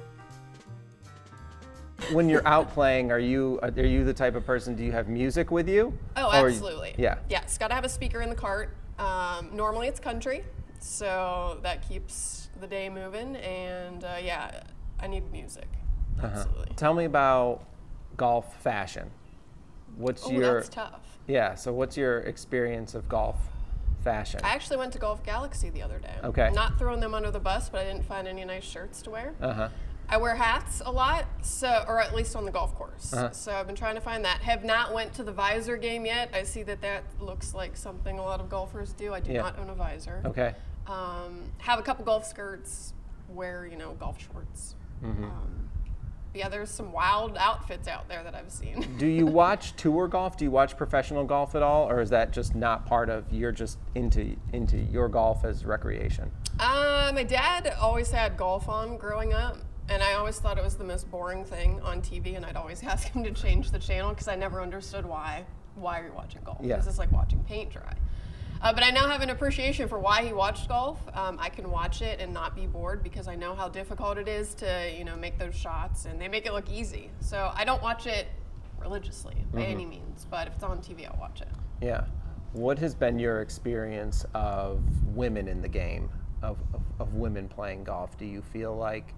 When 2.12 2.28
you're 2.28 2.46
out 2.46 2.70
playing, 2.72 3.10
are 3.10 3.18
you 3.18 3.58
are 3.62 3.70
you 3.70 4.04
the 4.04 4.14
type 4.14 4.34
of 4.34 4.44
person? 4.44 4.74
Do 4.74 4.84
you 4.84 4.92
have 4.92 5.08
music 5.08 5.50
with 5.50 5.68
you? 5.68 5.96
Oh, 6.16 6.28
Or- 6.40 6.48
absolutely. 6.48 6.94
yeah. 6.98 7.18
Yes, 7.28 7.56
got 7.58 7.68
to 7.68 7.74
have 7.74 7.84
a 7.84 7.88
speaker 7.88 8.20
in 8.20 8.28
the 8.28 8.34
cart. 8.36 8.76
Um, 8.98 9.50
normally 9.52 9.88
it's 9.88 9.98
country, 10.00 10.44
so 10.80 11.58
that 11.62 11.86
keeps 11.88 12.48
the 12.60 12.66
day 12.66 12.88
moving. 12.88 13.36
And 13.36 14.04
uh, 14.04 14.16
yeah, 14.22 14.62
I 15.00 15.06
need 15.06 15.30
music. 15.32 15.68
Uh-huh. 16.18 16.26
Absolutely. 16.28 16.74
Tell 16.76 16.94
me 16.94 17.04
about 17.06 17.64
golf 18.16 18.60
fashion. 18.62 19.10
What's 19.96 20.26
Oh, 20.26 20.30
your 20.30 20.54
that's 20.54 20.68
tough. 20.68 21.18
yeah? 21.26 21.54
So 21.54 21.72
what's 21.72 21.96
your 21.96 22.20
experience 22.20 22.94
of 22.94 23.08
golf 23.08 23.36
fashion? 24.02 24.40
I 24.44 24.50
actually 24.50 24.76
went 24.76 24.92
to 24.92 24.98
Golf 24.98 25.24
Galaxy 25.24 25.70
the 25.70 25.82
other 25.82 25.98
day. 25.98 26.14
Okay. 26.22 26.50
Not 26.52 26.78
throwing 26.78 27.00
them 27.00 27.14
under 27.14 27.30
the 27.30 27.40
bus, 27.40 27.68
but 27.68 27.80
I 27.80 27.84
didn't 27.84 28.04
find 28.04 28.26
any 28.28 28.44
nice 28.44 28.64
shirts 28.64 29.02
to 29.02 29.10
wear. 29.10 29.34
Uh 29.40 29.52
huh. 29.52 29.68
I 30.08 30.16
wear 30.18 30.34
hats 30.34 30.82
a 30.84 30.92
lot, 30.92 31.24
so 31.42 31.84
or 31.88 32.00
at 32.00 32.14
least 32.14 32.36
on 32.36 32.44
the 32.44 32.50
golf 32.50 32.74
course. 32.74 33.12
Uh-huh. 33.12 33.30
So 33.32 33.52
I've 33.52 33.66
been 33.66 33.76
trying 33.76 33.94
to 33.94 34.00
find 34.00 34.24
that. 34.24 34.40
Have 34.42 34.64
not 34.64 34.92
went 34.92 35.14
to 35.14 35.22
the 35.24 35.32
visor 35.32 35.76
game 35.76 36.04
yet. 36.06 36.30
I 36.34 36.42
see 36.42 36.62
that 36.64 36.80
that 36.82 37.04
looks 37.20 37.54
like 37.54 37.76
something 37.76 38.18
a 38.18 38.22
lot 38.22 38.40
of 38.40 38.48
golfers 38.48 38.92
do. 38.92 39.14
I 39.14 39.20
do 39.20 39.32
Yeah. 39.32 39.42
not 39.42 39.58
own 39.58 39.70
a 39.70 39.74
visor. 39.74 40.20
Okay. 40.24 40.54
Um, 40.86 41.44
have 41.58 41.78
a 41.78 41.82
couple 41.82 42.04
golf 42.04 42.26
skirts. 42.26 42.92
Wear 43.28 43.66
you 43.66 43.76
know 43.76 43.92
golf 43.94 44.18
shorts. 44.20 44.74
Mm-hmm. 45.02 45.24
Um, 45.24 45.70
yeah, 46.34 46.48
there's 46.48 46.68
some 46.70 46.92
wild 46.92 47.36
outfits 47.38 47.86
out 47.86 48.08
there 48.08 48.22
that 48.24 48.34
I've 48.34 48.50
seen. 48.50 48.80
Do 48.98 49.06
you 49.06 49.24
watch 49.24 49.74
tour 49.76 50.08
golf? 50.08 50.36
Do 50.36 50.44
you 50.44 50.50
watch 50.50 50.76
professional 50.76 51.24
golf 51.24 51.54
at 51.54 51.62
all, 51.62 51.88
or 51.88 52.00
is 52.00 52.10
that 52.10 52.32
just 52.32 52.54
not 52.56 52.86
part 52.86 53.08
of? 53.08 53.32
You're 53.32 53.52
just 53.52 53.78
into 53.94 54.36
into 54.52 54.76
your 54.76 55.08
golf 55.08 55.44
as 55.44 55.64
recreation. 55.64 56.30
Uh, 56.60 57.10
my 57.14 57.22
dad 57.24 57.72
always 57.80 58.10
had 58.10 58.36
golf 58.36 58.68
on 58.68 58.96
growing 58.98 59.32
up, 59.32 59.56
and 59.88 60.02
I 60.02 60.14
always 60.14 60.38
thought 60.38 60.58
it 60.58 60.64
was 60.64 60.76
the 60.76 60.84
most 60.84 61.10
boring 61.10 61.44
thing 61.44 61.80
on 61.82 62.00
TV, 62.00 62.36
and 62.36 62.44
I'd 62.44 62.56
always 62.56 62.82
ask 62.84 63.08
him 63.08 63.22
to 63.24 63.30
change 63.32 63.70
the 63.70 63.78
channel 63.78 64.10
because 64.10 64.28
I 64.28 64.36
never 64.36 64.60
understood 64.60 65.04
why. 65.06 65.44
Why 65.74 66.00
are 66.00 66.06
you 66.06 66.12
watching 66.12 66.40
golf? 66.44 66.58
Yeah. 66.62 66.74
Because 66.76 66.86
it's 66.86 66.98
like 66.98 67.10
watching 67.12 67.42
paint 67.44 67.72
dry. 67.72 67.94
Uh, 68.62 68.72
but 68.72 68.82
I 68.82 68.90
now 68.90 69.08
have 69.08 69.20
an 69.20 69.28
appreciation 69.28 69.88
for 69.88 69.98
why 69.98 70.24
he 70.24 70.32
watched 70.32 70.68
golf. 70.68 70.98
Um, 71.12 71.36
I 71.40 71.50
can 71.50 71.70
watch 71.70 72.00
it 72.00 72.20
and 72.20 72.32
not 72.32 72.54
be 72.56 72.66
bored 72.66 73.02
because 73.02 73.28
I 73.28 73.34
know 73.34 73.54
how 73.54 73.68
difficult 73.68 74.16
it 74.16 74.26
is 74.28 74.54
to, 74.54 74.90
you 74.96 75.04
know, 75.04 75.16
make 75.16 75.38
those 75.38 75.54
shots, 75.54 76.06
and 76.06 76.18
they 76.20 76.28
make 76.28 76.46
it 76.46 76.52
look 76.54 76.70
easy. 76.70 77.10
So 77.20 77.50
I 77.54 77.64
don't 77.64 77.82
watch 77.82 78.06
it 78.06 78.26
religiously 78.80 79.34
by 79.52 79.62
Mm-hmm. 79.62 79.70
any 79.70 79.84
means, 79.86 80.26
but 80.30 80.46
if 80.46 80.54
it's 80.54 80.62
on 80.62 80.78
TV, 80.78 81.06
I'll 81.06 81.18
watch 81.20 81.40
it. 81.42 81.48
Yeah. 81.82 82.04
What 82.52 82.78
has 82.78 82.94
been 82.94 83.18
your 83.18 83.40
experience 83.42 84.24
of 84.34 84.80
women 85.14 85.48
in 85.48 85.60
the 85.60 85.68
game, 85.68 86.08
of, 86.42 86.56
of, 86.72 86.80
of 87.00 87.14
women 87.14 87.48
playing 87.48 87.84
golf? 87.84 88.16
Do 88.16 88.24
you 88.24 88.40
feel 88.40 88.74
like 88.76 89.12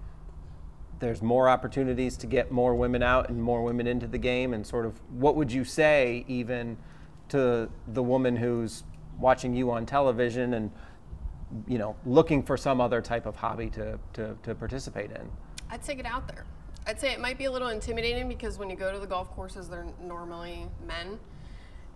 there's 0.99 1.21
more 1.21 1.47
opportunities 1.49 2.17
to 2.17 2.27
get 2.27 2.51
more 2.51 2.75
women 2.75 3.03
out 3.03 3.29
and 3.29 3.41
more 3.41 3.63
women 3.63 3.87
into 3.87 4.07
the 4.07 4.17
game? 4.17 4.53
And 4.53 4.65
sort 4.65 4.85
of 4.85 4.99
what 5.11 5.35
would 5.35 5.51
you 5.51 5.63
say, 5.63 6.25
even 6.27 6.77
to 7.29 7.69
the 7.93 8.03
woman 8.03 8.35
who's 8.35 8.83
watching 9.19 9.53
you 9.53 9.71
on 9.71 9.85
television 9.85 10.53
and 10.53 10.71
you 11.67 11.77
know 11.77 11.95
looking 12.05 12.43
for 12.43 12.57
some 12.57 12.81
other 12.81 13.01
type 13.01 13.25
of 13.25 13.35
hobby 13.35 13.69
to, 13.71 13.99
to, 14.13 14.37
to 14.43 14.55
participate 14.55 15.11
in? 15.11 15.29
I'd 15.69 15.83
say 15.83 15.95
get 15.95 16.05
out 16.05 16.27
there. 16.27 16.45
I'd 16.85 16.99
say 16.99 17.11
it 17.11 17.19
might 17.19 17.37
be 17.37 17.45
a 17.45 17.51
little 17.51 17.67
intimidating 17.67 18.29
because 18.29 18.57
when 18.57 18.69
you 18.69 18.77
go 18.77 18.93
to 18.93 18.99
the 18.99 19.07
golf 19.07 19.29
courses, 19.31 19.67
they're 19.67 19.85
normally 20.01 20.67
men, 20.85 21.19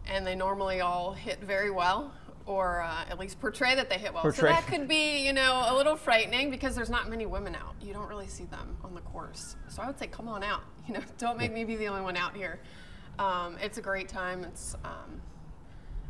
and 0.06 0.28
they 0.28 0.36
normally 0.36 0.82
all 0.82 1.14
hit 1.14 1.40
very 1.42 1.72
well, 1.72 2.12
or 2.52 2.82
uh, 2.82 3.06
at 3.10 3.18
least 3.18 3.40
portray 3.40 3.76
that 3.76 3.90
they 3.90 3.98
hit 3.98 4.14
well. 4.14 4.24
Portray. 4.24 4.50
So 4.50 4.56
that 4.56 4.68
could 4.68 4.88
be, 4.88 5.26
you 5.26 5.32
know, 5.32 5.66
a 5.68 5.76
little 5.76 5.96
frightening 5.96 6.52
because 6.52 6.76
there's 6.76 6.90
not 6.90 7.10
many 7.10 7.26
women 7.26 7.56
out. 7.56 7.76
You 7.82 7.94
don't 7.94 8.10
really 8.10 8.28
see 8.28 8.44
them 8.46 8.78
on 8.84 8.94
the 8.94 9.02
course. 9.02 9.56
So 9.70 9.82
I 9.82 9.88
would 9.88 9.98
say, 9.98 10.08
come 10.08 10.28
on 10.28 10.44
out. 10.44 10.62
You 10.88 10.96
know, 10.96 11.04
don't 11.20 11.38
make 11.38 11.54
me 11.54 11.64
be 11.64 11.76
the 11.76 11.88
only 11.88 12.02
one 12.02 12.18
out 12.18 12.36
here. 12.36 12.60
Um, 13.20 13.56
it's 13.62 13.78
a 13.78 13.82
great 13.82 14.10
time. 14.10 14.44
It's 14.44 14.76
um, 14.84 15.22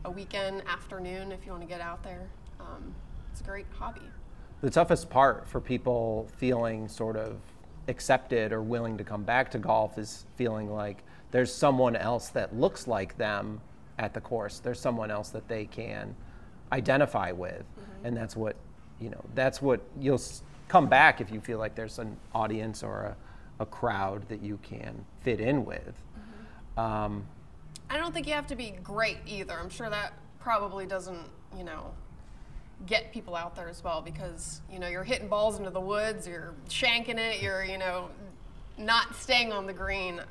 a 0.05 0.10
weekend 0.10 0.63
afternoon 0.65 1.33
if 1.33 1.45
you 1.45 1.51
want 1.51 1.62
to 1.62 1.67
get 1.67 1.81
out 1.81 2.01
there. 2.03 2.29
Um, 2.60 2.95
it's 3.31 3.41
a 3.41 3.43
great 3.43 3.65
hobby. 3.74 4.01
The 4.62 4.69
toughest 4.69 5.10
part 5.10 5.45
for 5.45 5.60
people 5.60 6.29
feeling 6.38 6.88
sort 6.88 7.17
of 7.17 7.41
accepted 7.89 8.53
or 8.53 8.62
willing 8.62 8.98
to 8.98 9.03
come 9.03 9.24
back 9.24 9.51
to 9.51 9.60
golf 9.60 9.98
is 9.98 10.25
feeling 10.38 10.71
like 10.71 11.03
there's 11.31 11.53
someone 11.53 11.98
else 11.98 12.29
that 12.29 12.55
looks 12.55 12.88
like 12.88 13.17
them 13.17 13.60
at 14.00 14.13
the 14.13 14.21
course. 14.21 14.60
There's 14.60 14.79
someone 14.79 15.12
else 15.12 15.29
that 15.29 15.50
they 15.50 15.65
can 15.65 16.15
identify 16.72 17.32
with, 17.32 17.62
mm-hmm. 17.62 18.06
and 18.06 18.18
that's 18.18 18.36
what 18.36 18.56
you 19.00 19.10
know. 19.10 19.24
That's 19.36 19.62
what 19.62 19.82
you'll 20.00 20.22
come 20.68 20.88
back 20.88 21.20
if 21.22 21.32
you 21.32 21.42
feel 21.42 21.60
like 21.60 21.75
there's 21.75 22.00
an 22.00 22.16
audience 22.34 22.84
or 22.84 23.16
a, 23.60 23.63
a 23.63 23.66
crowd 23.66 24.28
that 24.30 24.42
you 24.42 24.58
can 24.63 25.06
fit 25.22 25.42
in 25.42 25.66
with. 25.66 25.94
Mm-hmm. 26.78 26.80
Um, 26.80 27.25
I 27.90 27.98
don't 27.98 28.13
think 28.13 28.25
you 28.25 28.34
have 28.34 28.48
to 28.48 28.56
be 28.56 28.74
great 28.84 29.18
either. 29.28 29.54
I'm 29.54 29.70
sure 29.70 29.90
that 29.90 30.13
probably 30.40 30.86
doesn't, 30.86 31.28
you 31.58 31.66
know, 31.66 31.92
get 32.86 33.12
people 33.12 33.36
out 33.36 33.56
there 33.56 33.68
as 33.68 33.84
well 33.84 34.01
because, 34.01 34.62
you 34.72 34.80
know, 34.80 34.88
you're 34.88 35.04
hitting 35.04 35.28
balls 35.28 35.60
into 35.60 35.72
the 35.72 35.82
woods, 35.82 36.25
you're 36.25 36.54
shanking 36.70 37.18
it, 37.18 37.42
you're, 37.42 37.63
you 37.63 37.78
know, 37.78 38.10
not 38.78 39.13
staying 39.16 39.51
on 39.51 39.66
the 39.66 39.74
green. 39.74 40.22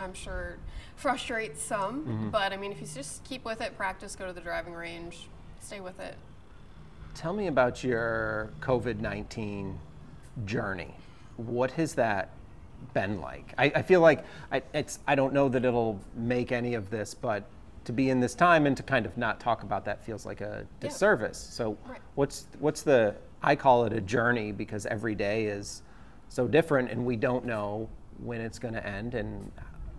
I'm 0.00 0.14
sure 0.14 0.58
frustrates 0.94 1.60
some, 1.60 2.04
mm-hmm. 2.04 2.30
but 2.30 2.52
I 2.52 2.56
mean, 2.56 2.72
if 2.72 2.80
you 2.80 2.86
just 2.86 3.24
keep 3.24 3.44
with 3.44 3.60
it, 3.60 3.76
practice, 3.76 4.14
go 4.14 4.26
to 4.26 4.32
the 4.32 4.40
driving 4.40 4.74
range, 4.74 5.28
stay 5.68 5.80
with 5.80 6.00
it. 6.00 6.16
Tell 7.14 7.34
me 7.34 7.46
about 7.46 7.84
your 7.84 8.50
COVID 8.60 9.00
19 9.00 9.78
journey. 10.46 10.94
What 11.36 11.72
has 11.72 11.92
that 11.96 12.30
been 12.94 13.20
like? 13.20 13.52
I, 13.58 13.66
I 13.74 13.82
feel 13.82 14.00
like 14.00 14.24
I, 14.50 14.62
it's, 14.72 14.98
I 15.06 15.14
don't 15.14 15.34
know 15.34 15.50
that 15.50 15.66
it'll 15.66 16.00
make 16.16 16.52
any 16.52 16.72
of 16.72 16.88
this, 16.88 17.12
but 17.12 17.44
to 17.84 17.92
be 17.92 18.08
in 18.08 18.18
this 18.18 18.34
time 18.34 18.64
and 18.64 18.74
to 18.78 18.82
kind 18.82 19.04
of 19.04 19.18
not 19.18 19.40
talk 19.40 19.62
about 19.62 19.84
that 19.84 20.02
feels 20.02 20.24
like 20.24 20.40
a 20.40 20.64
Yeah. 20.80 20.88
disservice. 20.88 21.36
So, 21.36 21.76
Right. 21.86 22.00
what's, 22.14 22.46
what's 22.60 22.80
the, 22.80 23.14
I 23.42 23.54
call 23.54 23.84
it 23.84 23.92
a 23.92 24.00
journey 24.00 24.52
because 24.52 24.86
every 24.86 25.14
day 25.14 25.46
is 25.48 25.82
so 26.30 26.48
different 26.48 26.90
and 26.90 27.04
we 27.04 27.16
don't 27.16 27.44
know 27.44 27.90
when 28.24 28.40
it's 28.40 28.58
going 28.58 28.72
to 28.74 28.86
end 28.86 29.14
and 29.14 29.52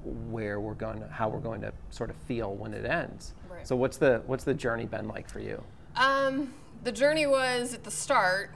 where 0.03 0.59
we're 0.59 0.73
going 0.73 0.99
to, 0.99 1.07
how 1.07 1.29
we're 1.29 1.39
going 1.39 1.61
to 1.61 1.73
sort 1.89 2.09
of 2.09 2.15
feel 2.15 2.55
when 2.55 2.73
it 2.73 2.85
ends. 2.85 3.33
Right. 3.49 3.67
So, 3.67 3.75
what's 3.75 3.97
the, 3.97 4.21
what's 4.25 4.43
the 4.43 4.53
journey 4.53 4.85
been 4.85 5.07
like 5.07 5.29
for 5.29 5.39
you? 5.39 5.63
Um, 5.95 6.53
the 6.83 6.91
journey 6.91 7.27
was 7.27 7.73
at 7.73 7.83
the 7.83 7.91
start, 7.91 8.51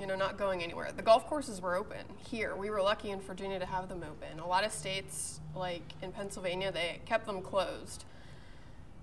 you 0.00 0.06
know, 0.06 0.16
not 0.16 0.38
going 0.38 0.62
anywhere. 0.62 0.90
The 0.96 1.02
golf 1.02 1.26
courses 1.26 1.60
were 1.60 1.76
open 1.76 2.04
here. 2.16 2.56
We 2.56 2.70
were 2.70 2.80
lucky 2.80 3.10
in 3.10 3.20
Virginia 3.20 3.58
to 3.58 3.66
have 3.66 3.88
them 3.88 4.02
open. 4.02 4.38
A 4.38 4.46
lot 4.46 4.64
of 4.64 4.72
states, 4.72 5.40
like 5.54 5.82
in 6.02 6.12
Pennsylvania, 6.12 6.72
they 6.72 7.00
kept 7.04 7.26
them 7.26 7.42
closed. 7.42 8.04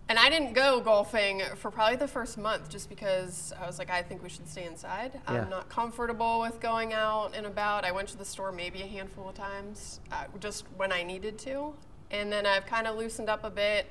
And 0.07 0.19
I 0.19 0.29
didn't 0.29 0.53
go 0.53 0.81
golfing 0.81 1.41
for 1.55 1.71
probably 1.71 1.95
the 1.95 2.07
first 2.07 2.38
month 2.38 2.69
just 2.69 2.89
because 2.89 3.51
I 3.59 3.65
was 3.65 3.79
like, 3.79 3.89
I 3.89 4.03
think 4.03 4.21
we 4.21 4.29
should 4.29 4.47
stay 4.47 4.65
inside. 4.65 5.19
Yeah. 5.27 5.41
I'm 5.41 5.50
not 5.50 5.67
comfortable 5.67 6.41
with 6.41 6.59
going 6.59 6.93
out 6.93 7.31
and 7.35 7.47
about. 7.47 7.85
I 7.85 7.91
went 7.91 8.09
to 8.09 8.17
the 8.17 8.25
store 8.25 8.51
maybe 8.51 8.83
a 8.83 8.88
handful 8.88 9.29
of 9.29 9.35
times, 9.35 10.00
uh, 10.12 10.25
just 10.39 10.65
when 10.77 10.91
I 10.91 11.01
needed 11.01 11.39
to. 11.39 11.74
And 12.12 12.31
then 12.31 12.45
I've 12.45 12.67
kind 12.67 12.85
of 12.85 12.97
loosened 12.97 13.29
up 13.29 13.43
a 13.43 13.50
bit. 13.50 13.88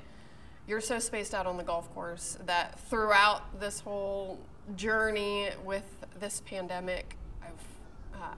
You're 0.68 0.80
so 0.80 1.00
spaced 1.00 1.34
out 1.34 1.46
on 1.46 1.56
the 1.56 1.64
golf 1.64 1.92
course 1.94 2.38
that 2.46 2.78
throughout 2.88 3.58
this 3.58 3.80
whole 3.80 4.38
journey 4.76 5.48
with 5.64 5.84
this 6.20 6.42
pandemic, 6.46 7.16
I've 7.42 8.20
uh, 8.22 8.34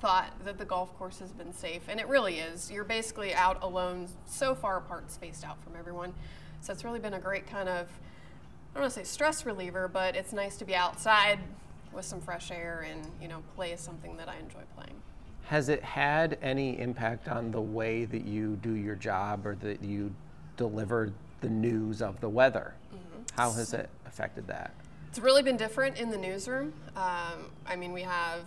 thought 0.00 0.32
that 0.44 0.58
the 0.58 0.64
golf 0.64 0.92
course 0.98 1.20
has 1.20 1.30
been 1.30 1.52
safe, 1.52 1.82
and 1.88 2.00
it 2.00 2.08
really 2.08 2.40
is. 2.40 2.70
You're 2.70 2.84
basically 2.84 3.32
out 3.32 3.62
alone, 3.62 4.08
so 4.26 4.56
far 4.56 4.76
apart, 4.76 5.10
spaced 5.10 5.44
out 5.44 5.62
from 5.62 5.76
everyone. 5.76 6.12
So 6.60 6.72
it's 6.72 6.84
really 6.84 6.98
been 6.98 7.14
a 7.14 7.20
great 7.20 7.46
kind 7.46 7.68
of, 7.68 7.86
I 7.86 8.74
don't 8.74 8.82
want 8.82 8.94
to 8.94 9.00
say 9.00 9.04
stress 9.04 9.46
reliever, 9.46 9.88
but 9.88 10.16
it's 10.16 10.32
nice 10.32 10.56
to 10.56 10.64
be 10.64 10.74
outside 10.74 11.38
with 11.92 12.04
some 12.04 12.20
fresh 12.20 12.50
air 12.50 12.86
and 12.90 13.00
you 13.20 13.28
know 13.28 13.42
play 13.54 13.74
something 13.76 14.16
that 14.18 14.28
I 14.28 14.36
enjoy 14.36 14.60
playing. 14.76 14.94
Has 15.44 15.68
it 15.68 15.82
had 15.82 16.38
any 16.42 16.78
impact 16.78 17.28
on 17.28 17.52
the 17.52 17.60
way 17.60 18.04
that 18.04 18.24
you 18.24 18.56
do 18.62 18.74
your 18.74 18.96
job 18.96 19.46
or 19.46 19.54
that 19.56 19.82
you 19.82 20.12
deliver 20.56 21.12
the 21.40 21.48
news 21.48 22.02
of 22.02 22.20
the 22.20 22.28
weather? 22.28 22.74
How 23.36 23.52
has 23.52 23.72
it 23.72 23.88
affected 24.06 24.46
that? 24.48 24.72
It's 25.10 25.18
really 25.18 25.42
been 25.42 25.56
different 25.56 25.98
in 25.98 26.10
the 26.10 26.16
newsroom. 26.16 26.72
Um, 26.96 27.50
I 27.66 27.76
mean, 27.76 27.92
we 27.92 28.02
have 28.02 28.40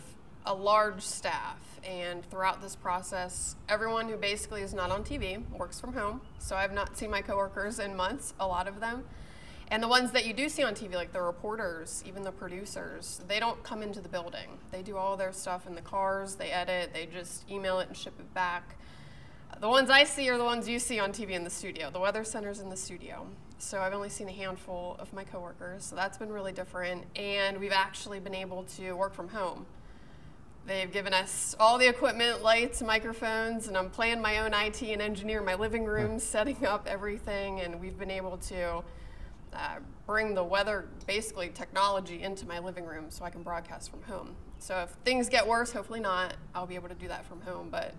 a 0.45 0.53
large 0.53 1.01
staff, 1.01 1.59
and 1.83 2.23
throughout 2.29 2.61
this 2.61 2.75
process, 2.75 3.55
everyone 3.67 4.09
who 4.09 4.17
basically 4.17 4.61
is 4.61 4.73
not 4.73 4.91
on 4.91 5.03
TV 5.03 5.41
works 5.51 5.79
from 5.79 5.93
home. 5.93 6.21
So 6.37 6.55
I've 6.55 6.73
not 6.73 6.97
seen 6.97 7.11
my 7.11 7.21
coworkers 7.21 7.79
in 7.79 7.95
months, 7.95 8.33
a 8.39 8.47
lot 8.47 8.67
of 8.67 8.79
them. 8.79 9.03
And 9.71 9.83
the 9.83 9.87
ones 9.87 10.11
that 10.13 10.25
you 10.25 10.33
do 10.33 10.49
see 10.49 10.63
on 10.63 10.73
TV, 10.73 10.93
like 10.95 11.13
the 11.13 11.21
reporters, 11.21 12.03
even 12.07 12.23
the 12.23 12.31
producers, 12.31 13.21
they 13.27 13.39
don't 13.39 13.61
come 13.63 13.83
into 13.83 14.01
the 14.01 14.09
building. 14.09 14.57
They 14.71 14.81
do 14.81 14.97
all 14.97 15.15
their 15.15 15.31
stuff 15.31 15.67
in 15.67 15.75
the 15.75 15.81
cars, 15.81 16.35
they 16.35 16.49
edit, 16.49 16.91
they 16.93 17.05
just 17.05 17.49
email 17.49 17.79
it 17.79 17.87
and 17.87 17.95
ship 17.95 18.13
it 18.19 18.33
back. 18.33 18.77
The 19.59 19.67
ones 19.67 19.89
I 19.89 20.05
see 20.05 20.29
are 20.29 20.37
the 20.37 20.43
ones 20.43 20.69
you 20.69 20.79
see 20.79 20.99
on 20.99 21.11
TV 21.11 21.31
in 21.31 21.43
the 21.43 21.49
studio. 21.49 21.91
The 21.91 21.99
weather 21.99 22.23
center's 22.23 22.61
in 22.61 22.69
the 22.69 22.77
studio. 22.77 23.27
So 23.57 23.81
I've 23.81 23.93
only 23.93 24.07
seen 24.07 24.29
a 24.29 24.31
handful 24.31 24.95
of 24.99 25.11
my 25.11 25.25
coworkers. 25.25 25.83
So 25.83 25.95
that's 25.95 26.17
been 26.17 26.31
really 26.31 26.53
different. 26.53 27.03
And 27.17 27.59
we've 27.59 27.73
actually 27.73 28.19
been 28.19 28.33
able 28.33 28.63
to 28.77 28.93
work 28.93 29.13
from 29.13 29.27
home. 29.27 29.65
They've 30.69 30.91
given 30.91 31.15
us 31.15 31.55
all 31.59 31.79
the 31.79 31.87
equipment, 31.87 32.43
lights, 32.43 32.83
microphones, 32.83 33.67
and 33.67 33.75
I'm 33.75 33.89
playing 33.89 34.21
my 34.21 34.37
own 34.37 34.53
IT 34.53 34.83
and 34.83 35.01
engineer 35.01 35.39
in 35.39 35.45
my 35.45 35.55
living 35.55 35.83
room, 35.83 36.19
setting 36.19 36.63
up 36.63 36.85
everything. 36.87 37.61
And 37.61 37.81
we've 37.81 37.97
been 37.97 38.11
able 38.11 38.37
to 38.37 38.83
uh, 39.51 39.77
bring 40.05 40.35
the 40.35 40.43
weather, 40.43 40.87
basically 41.07 41.49
technology, 41.49 42.21
into 42.21 42.47
my 42.47 42.59
living 42.59 42.85
room 42.85 43.05
so 43.09 43.25
I 43.25 43.31
can 43.31 43.41
broadcast 43.41 43.89
from 43.89 44.03
home. 44.03 44.35
So 44.59 44.77
if 44.81 44.91
things 45.03 45.27
get 45.27 45.47
worse, 45.47 45.71
hopefully 45.71 46.01
not, 46.01 46.35
I'll 46.53 46.67
be 46.67 46.75
able 46.75 46.89
to 46.89 46.93
do 46.95 47.07
that 47.07 47.25
from 47.25 47.41
home. 47.41 47.69
But 47.71 47.95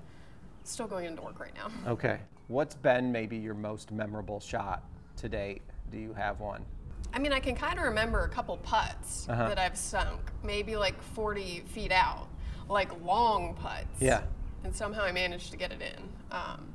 still 0.63 0.87
going 0.87 1.07
into 1.07 1.23
work 1.23 1.41
right 1.41 1.55
now. 1.57 1.73
Okay. 1.91 2.21
What's 2.47 2.77
been 2.77 3.11
maybe 3.11 3.37
your 3.37 3.55
most 3.55 3.91
memorable 3.91 4.39
shot 4.39 4.85
to 5.17 5.29
date? 5.29 5.63
Do 5.91 5.99
you 5.99 6.13
have 6.13 6.39
one? 6.39 6.65
I 7.13 7.19
mean, 7.19 7.33
I 7.33 7.41
can 7.41 7.57
kind 7.57 7.81
of 7.81 7.85
remember 7.87 8.21
a 8.21 8.29
couple 8.29 8.57
putts 8.59 9.29
Uh-huh. 9.29 9.49
that 9.49 9.59
I've 9.59 9.77
sunk, 9.77 10.21
maybe 10.45 10.77
like 10.77 11.03
40 11.03 11.65
feet 11.67 11.91
out, 11.91 12.29
like 12.71 12.91
long 13.05 13.55
putts. 13.55 14.01
Yeah. 14.01 14.23
And 14.65 14.75
somehow 14.75 15.03
I 15.03 15.13
managed 15.13 15.51
to 15.51 15.57
get 15.57 15.73
it 15.73 15.81
in. 15.83 16.03
Um, 16.31 16.69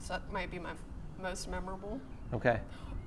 so 0.00 0.14
that 0.14 0.32
might 0.32 0.50
be 0.50 0.58
my 0.58 0.72
most 1.20 1.48
memorable. 1.48 2.00
Okay. 2.32 2.60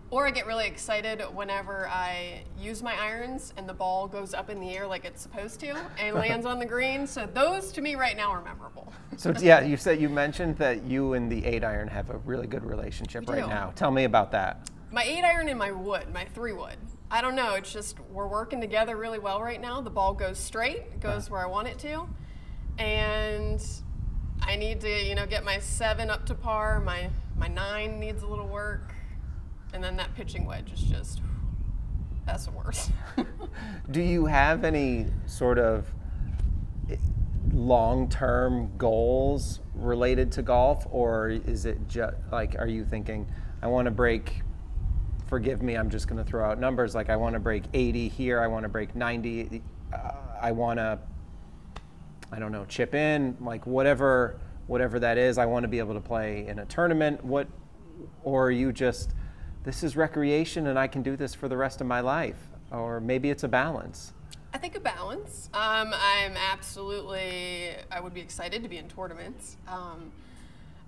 Or 0.10 0.28
I 0.28 0.32
get 0.32 0.46
really 0.46 0.68
excited 0.68 1.22
whenever 1.34 1.88
I 1.88 2.44
use 2.60 2.84
my 2.84 2.94
irons 3.02 3.52
and 3.58 3.68
the 3.68 3.74
ball 3.74 4.08
goes 4.08 4.36
up 4.36 4.50
in 4.52 4.60
the 4.60 4.70
air 4.76 4.86
like 4.86 5.06
it's 5.06 5.22
supposed 5.22 5.60
to 5.62 5.76
and 6.00 6.16
lands 6.16 6.46
on 6.46 6.60
the 6.60 6.66
green. 6.68 7.08
So 7.08 7.28
those 7.34 7.72
to 7.72 7.82
me 7.82 7.96
right 7.96 8.16
now 8.16 8.30
are 8.30 8.44
memorable. 8.44 8.94
So 9.18 9.34
yeah, 9.40 9.62
you 9.62 9.76
said 9.76 10.00
you 10.00 10.10
mentioned 10.10 10.58
that 10.58 10.84
you 10.84 11.14
and 11.14 11.32
the 11.32 11.44
eight 11.46 11.64
iron 11.64 11.88
have 11.88 12.12
a 12.12 12.18
really 12.18 12.46
good 12.46 12.64
relationship 12.64 13.28
We 13.28 13.36
right 13.36 13.44
do. 13.44 13.50
now. 13.50 13.72
Tell 13.76 13.90
me 13.92 14.04
about 14.04 14.32
that. 14.34 14.70
My 14.92 15.04
eight 15.04 15.24
iron 15.24 15.50
and 15.50 15.58
my 15.58 15.72
wood, 15.72 16.06
my 16.14 16.26
three 16.26 16.54
wood. 16.54 16.78
I 17.10 17.22
don't 17.22 17.36
know. 17.36 17.56
It's 17.56 17.74
just 17.74 18.00
we're 18.12 18.28
working 18.28 18.62
together 18.62 18.96
really 18.96 19.20
well 19.20 19.42
right 19.42 19.60
now. 19.62 19.82
The 19.82 19.90
ball 19.90 20.14
goes 20.14 20.38
straight, 20.38 20.78
it 20.78 21.00
goes 21.00 21.30
where 21.30 21.42
I 21.42 21.48
want 21.48 21.68
it 21.68 21.80
to, 21.80 22.08
and 22.78 23.64
I 24.42 24.56
need 24.56 24.82
to, 24.82 24.90
you 24.90 25.16
know, 25.16 25.26
get 25.26 25.44
my 25.44 25.60
seven 25.60 26.10
up 26.10 26.26
to 26.28 26.36
par. 26.36 26.80
My 26.80 27.10
my 27.38 27.48
nine 27.48 28.00
needs 28.00 28.24
a 28.24 28.28
little 28.28 28.48
work, 28.48 28.94
and 29.74 29.84
then 29.84 29.96
that 29.98 30.14
pitching 30.16 30.46
wedge 30.46 30.72
is 30.74 30.82
just 30.82 31.22
That's 32.26 32.46
the 32.46 32.52
worst. 32.52 32.92
Do 33.92 34.02
you 34.02 34.26
have 34.26 34.64
any 34.64 35.08
sort 35.26 35.58
of 35.60 35.94
long 37.52 38.10
term 38.10 38.72
goals 38.78 39.60
related 39.76 40.32
to 40.34 40.42
golf, 40.42 40.88
or 40.90 41.30
is 41.30 41.66
it 41.66 41.88
just 41.88 42.16
like, 42.32 42.56
are 42.58 42.68
you 42.68 42.86
thinking, 42.86 43.28
I 43.62 43.68
want 43.68 43.86
to 43.86 43.92
break, 43.92 44.42
forgive 45.28 45.62
me, 45.62 45.76
I'm 45.76 45.90
just 45.90 46.08
going 46.08 46.24
to 46.24 46.30
throw 46.30 46.50
out 46.50 46.60
numbers, 46.60 46.96
like 46.96 47.10
I 47.10 47.16
want 47.16 47.34
to 47.34 47.40
break 47.40 47.64
80 47.74 48.08
here, 48.10 48.40
I 48.40 48.48
want 48.48 48.64
to 48.64 48.70
break 48.70 48.96
90, 48.96 49.62
uh, 49.94 50.12
I 50.42 50.52
want 50.52 50.80
to, 50.80 51.00
I 52.34 52.40
don't 52.40 52.52
know, 52.52 52.66
chip 52.66 52.96
in, 52.96 53.38
like 53.40 53.68
whatever, 53.68 54.40
whatever 54.66 54.98
that 55.00 55.20
is, 55.20 55.38
I 55.38 55.46
want 55.46 55.66
to 55.66 55.68
be 55.68 55.78
able 55.78 55.94
to 55.94 56.02
play 56.02 56.48
in 56.48 56.58
a 56.58 56.66
tournament, 56.66 57.24
what, 57.24 57.48
or 58.24 58.50
you 58.50 58.74
just, 58.74 59.12
this 59.64 59.84
is 59.84 59.96
recreation 59.96 60.66
and 60.66 60.80
I 60.80 60.88
can 60.88 61.04
do 61.04 61.16
this 61.16 61.36
for 61.36 61.48
the 61.48 61.56
rest 61.56 61.80
of 61.80 61.86
my 61.86 62.00
life? 62.00 62.48
Or 62.72 63.00
maybe 63.00 63.30
it's 63.30 63.44
a 63.44 63.48
balance. 63.48 64.14
I 64.52 64.58
think 64.58 64.76
a 64.76 64.80
balance. 64.80 65.50
Um, 65.54 65.94
I'm 65.94 66.36
absolutely, 66.52 67.70
I 67.92 68.00
would 68.00 68.16
be 68.16 68.22
excited 68.22 68.64
to 68.64 68.70
be 68.70 68.78
in 68.78 68.88
tournaments. 68.88 69.58
Um, 69.68 70.12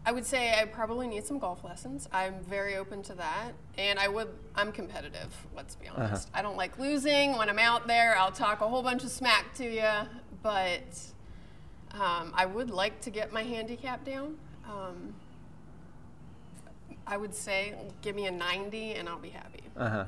I 0.04 0.12
would 0.12 0.26
say 0.26 0.60
I 0.60 0.66
probably 0.66 1.08
need 1.08 1.28
some 1.28 1.38
golf 1.38 1.64
lessons. 1.64 2.10
I'm 2.12 2.40
very 2.44 2.76
open 2.76 3.04
to 3.04 3.14
that. 3.14 3.52
And 3.78 4.00
I 4.00 4.08
would, 4.08 4.30
I'm 4.56 4.72
competitive, 4.72 5.32
let's 5.56 5.76
be 5.76 5.88
honest. 5.88 6.28
I 6.34 6.42
don't 6.42 6.58
like 6.58 6.80
losing. 6.80 7.38
When 7.38 7.50
I'm 7.50 7.60
out 7.60 7.86
there, 7.86 8.18
I'll 8.18 8.32
talk 8.32 8.62
a 8.62 8.68
whole 8.68 8.82
bunch 8.82 9.04
of 9.04 9.12
smack 9.12 9.54
to 9.56 9.64
you, 9.64 10.10
but 10.42 11.12
um, 12.00 12.34
I 12.36 12.46
would 12.46 12.70
like 12.70 13.02
to 13.02 13.10
get 13.10 13.32
my 13.32 13.44
handicap 13.44 14.04
down. 14.04 14.38
Um, 14.68 15.14
I 17.08 17.18
would 17.18 17.36
say 17.36 17.76
give 18.02 18.16
me 18.16 18.26
a 18.28 18.32
90 18.32 18.94
and 18.94 19.08
I'll 19.08 19.20
be 19.20 19.30
happy. 19.30 19.62
Uh 19.78 19.90
huh. 19.90 20.06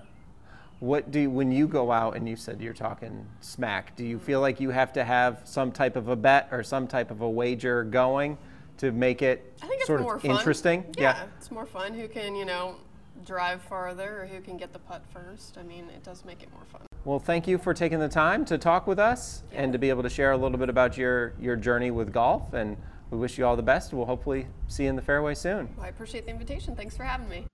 What 0.80 1.12
do 1.12 1.22
you, 1.22 1.30
when 1.30 1.52
you 1.52 1.68
go 1.68 1.92
out 1.92 2.16
and 2.16 2.30
you 2.30 2.36
said 2.36 2.62
you're 2.62 2.74
talking 2.74 3.26
smack? 3.42 3.96
Do 3.96 4.06
you 4.06 4.20
feel 4.20 4.42
like 4.42 4.60
you 4.60 4.70
have 4.70 4.94
to 4.94 5.04
have 5.04 5.42
some 5.44 5.72
type 5.72 5.96
of 5.96 6.08
a 6.08 6.16
bet 6.16 6.50
or 6.52 6.64
some 6.64 6.88
type 6.88 7.10
of 7.10 7.22
a 7.22 7.30
wager 7.30 7.84
going 7.84 8.38
to 8.78 8.92
make 8.92 9.24
it 9.24 9.54
I 9.62 9.68
think 9.68 9.80
it's 9.80 9.88
sort 9.88 10.02
more 10.02 10.16
of 10.16 10.22
fun. 10.22 10.32
interesting? 10.32 10.86
Yeah, 10.98 11.26
it's 11.38 11.50
more 11.50 11.66
fun. 11.66 11.94
Who 11.94 12.08
can, 12.08 12.36
you 12.36 12.46
know, 12.46 12.76
drive 13.26 13.62
farther 13.64 14.22
or 14.22 14.28
who 14.28 14.40
can 14.42 14.58
get 14.58 14.72
the 14.72 14.80
putt 14.80 15.04
first? 15.12 15.58
I 15.58 15.64
mean, 15.64 15.86
it 15.96 16.04
does 16.04 16.24
make 16.26 16.44
it 16.44 16.50
more 16.54 16.66
fun. 16.72 16.82
Well, 17.08 17.20
thank 17.20 17.48
you 17.48 17.58
for 17.58 17.74
taking 17.74 18.00
the 18.00 18.10
time 18.10 18.44
to 18.44 18.58
talk 18.58 18.86
with 18.86 19.00
us 19.00 19.42
and 19.54 19.72
to 19.72 19.80
be 19.80 19.88
able 19.88 20.04
to 20.04 20.10
share 20.10 20.34
a 20.34 20.38
little 20.38 20.58
bit 20.58 20.68
about 20.68 20.98
your 20.98 21.32
your 21.40 21.56
journey 21.56 21.90
with 21.90 22.12
golf. 22.12 22.52
And 22.52 22.76
we 23.12 23.18
wish 23.18 23.38
you 23.38 23.46
all 23.46 23.56
the 23.56 23.64
best. 23.64 23.94
We'll 23.94 24.06
hopefully 24.06 24.48
see 24.68 24.84
you 24.84 24.90
in 24.90 24.98
the 24.98 25.02
fairway 25.02 25.34
soon. 25.34 25.70
Well, 25.78 25.86
I 25.86 25.88
appreciate 25.88 26.26
the 26.26 26.32
invitation. 26.32 26.76
Thanks 26.76 26.98
for 26.98 27.06
having 27.06 27.30
me. 27.30 27.46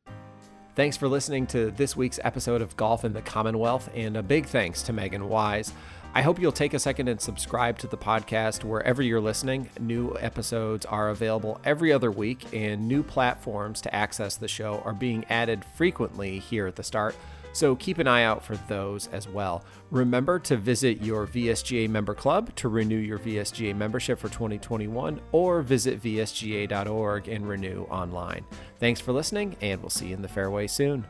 Thanks 0.73 0.97
for 0.97 1.07
listening 1.07 1.45
to 1.47 1.69
this 1.69 1.95
week's 1.95 2.19
episode 2.23 2.63
of 2.63 2.75
Golf 2.77 3.05
in 3.05 3.13
the 3.13 3.21
Commonwealth, 3.21 3.91
and 3.93 4.17
a 4.17 4.23
big 4.23 4.47
thanks 4.47 4.81
to 4.81 4.91
Megan 4.91 5.29
Wise. 5.29 5.71
I 6.15 6.23
hope 6.23 6.39
you'll 6.39 6.51
take 6.51 6.73
a 6.73 6.79
second 6.79 7.07
and 7.07 7.21
subscribe 7.21 7.77
to 7.77 7.87
the 7.87 7.97
podcast 7.97 8.63
wherever 8.63 9.03
you're 9.03 9.21
listening. 9.21 9.69
New 9.79 10.17
episodes 10.19 10.83
are 10.87 11.09
available 11.09 11.61
every 11.63 11.93
other 11.93 12.09
week, 12.09 12.51
and 12.55 12.87
new 12.87 13.03
platforms 13.03 13.81
to 13.81 13.95
access 13.95 14.35
the 14.35 14.47
show 14.47 14.81
are 14.83 14.93
being 14.93 15.25
added 15.29 15.63
frequently 15.63 16.39
here 16.39 16.65
at 16.65 16.75
the 16.75 16.83
start. 16.83 17.15
So 17.53 17.75
keep 17.75 17.99
an 17.99 18.07
eye 18.07 18.23
out 18.23 18.43
for 18.43 18.57
those 18.67 19.07
as 19.07 19.27
well. 19.27 19.63
Remember 19.91 20.39
to 20.39 20.57
visit 20.57 21.01
your 21.01 21.27
VSGA 21.27 21.89
member 21.89 22.13
club 22.13 22.53
to 22.57 22.67
renew 22.67 22.97
your 22.97 23.19
VSGA 23.19 23.75
membership 23.75 24.19
for 24.19 24.29
2021 24.29 25.21
or 25.31 25.61
visit 25.61 26.01
vsga.org 26.01 27.27
and 27.27 27.47
renew 27.47 27.83
online. 27.83 28.45
Thanks 28.79 28.99
for 28.99 29.13
listening, 29.13 29.55
and 29.61 29.79
we'll 29.81 29.89
see 29.89 30.07
you 30.07 30.15
in 30.15 30.21
the 30.21 30.27
fairway 30.27 30.67
soon. 30.67 31.05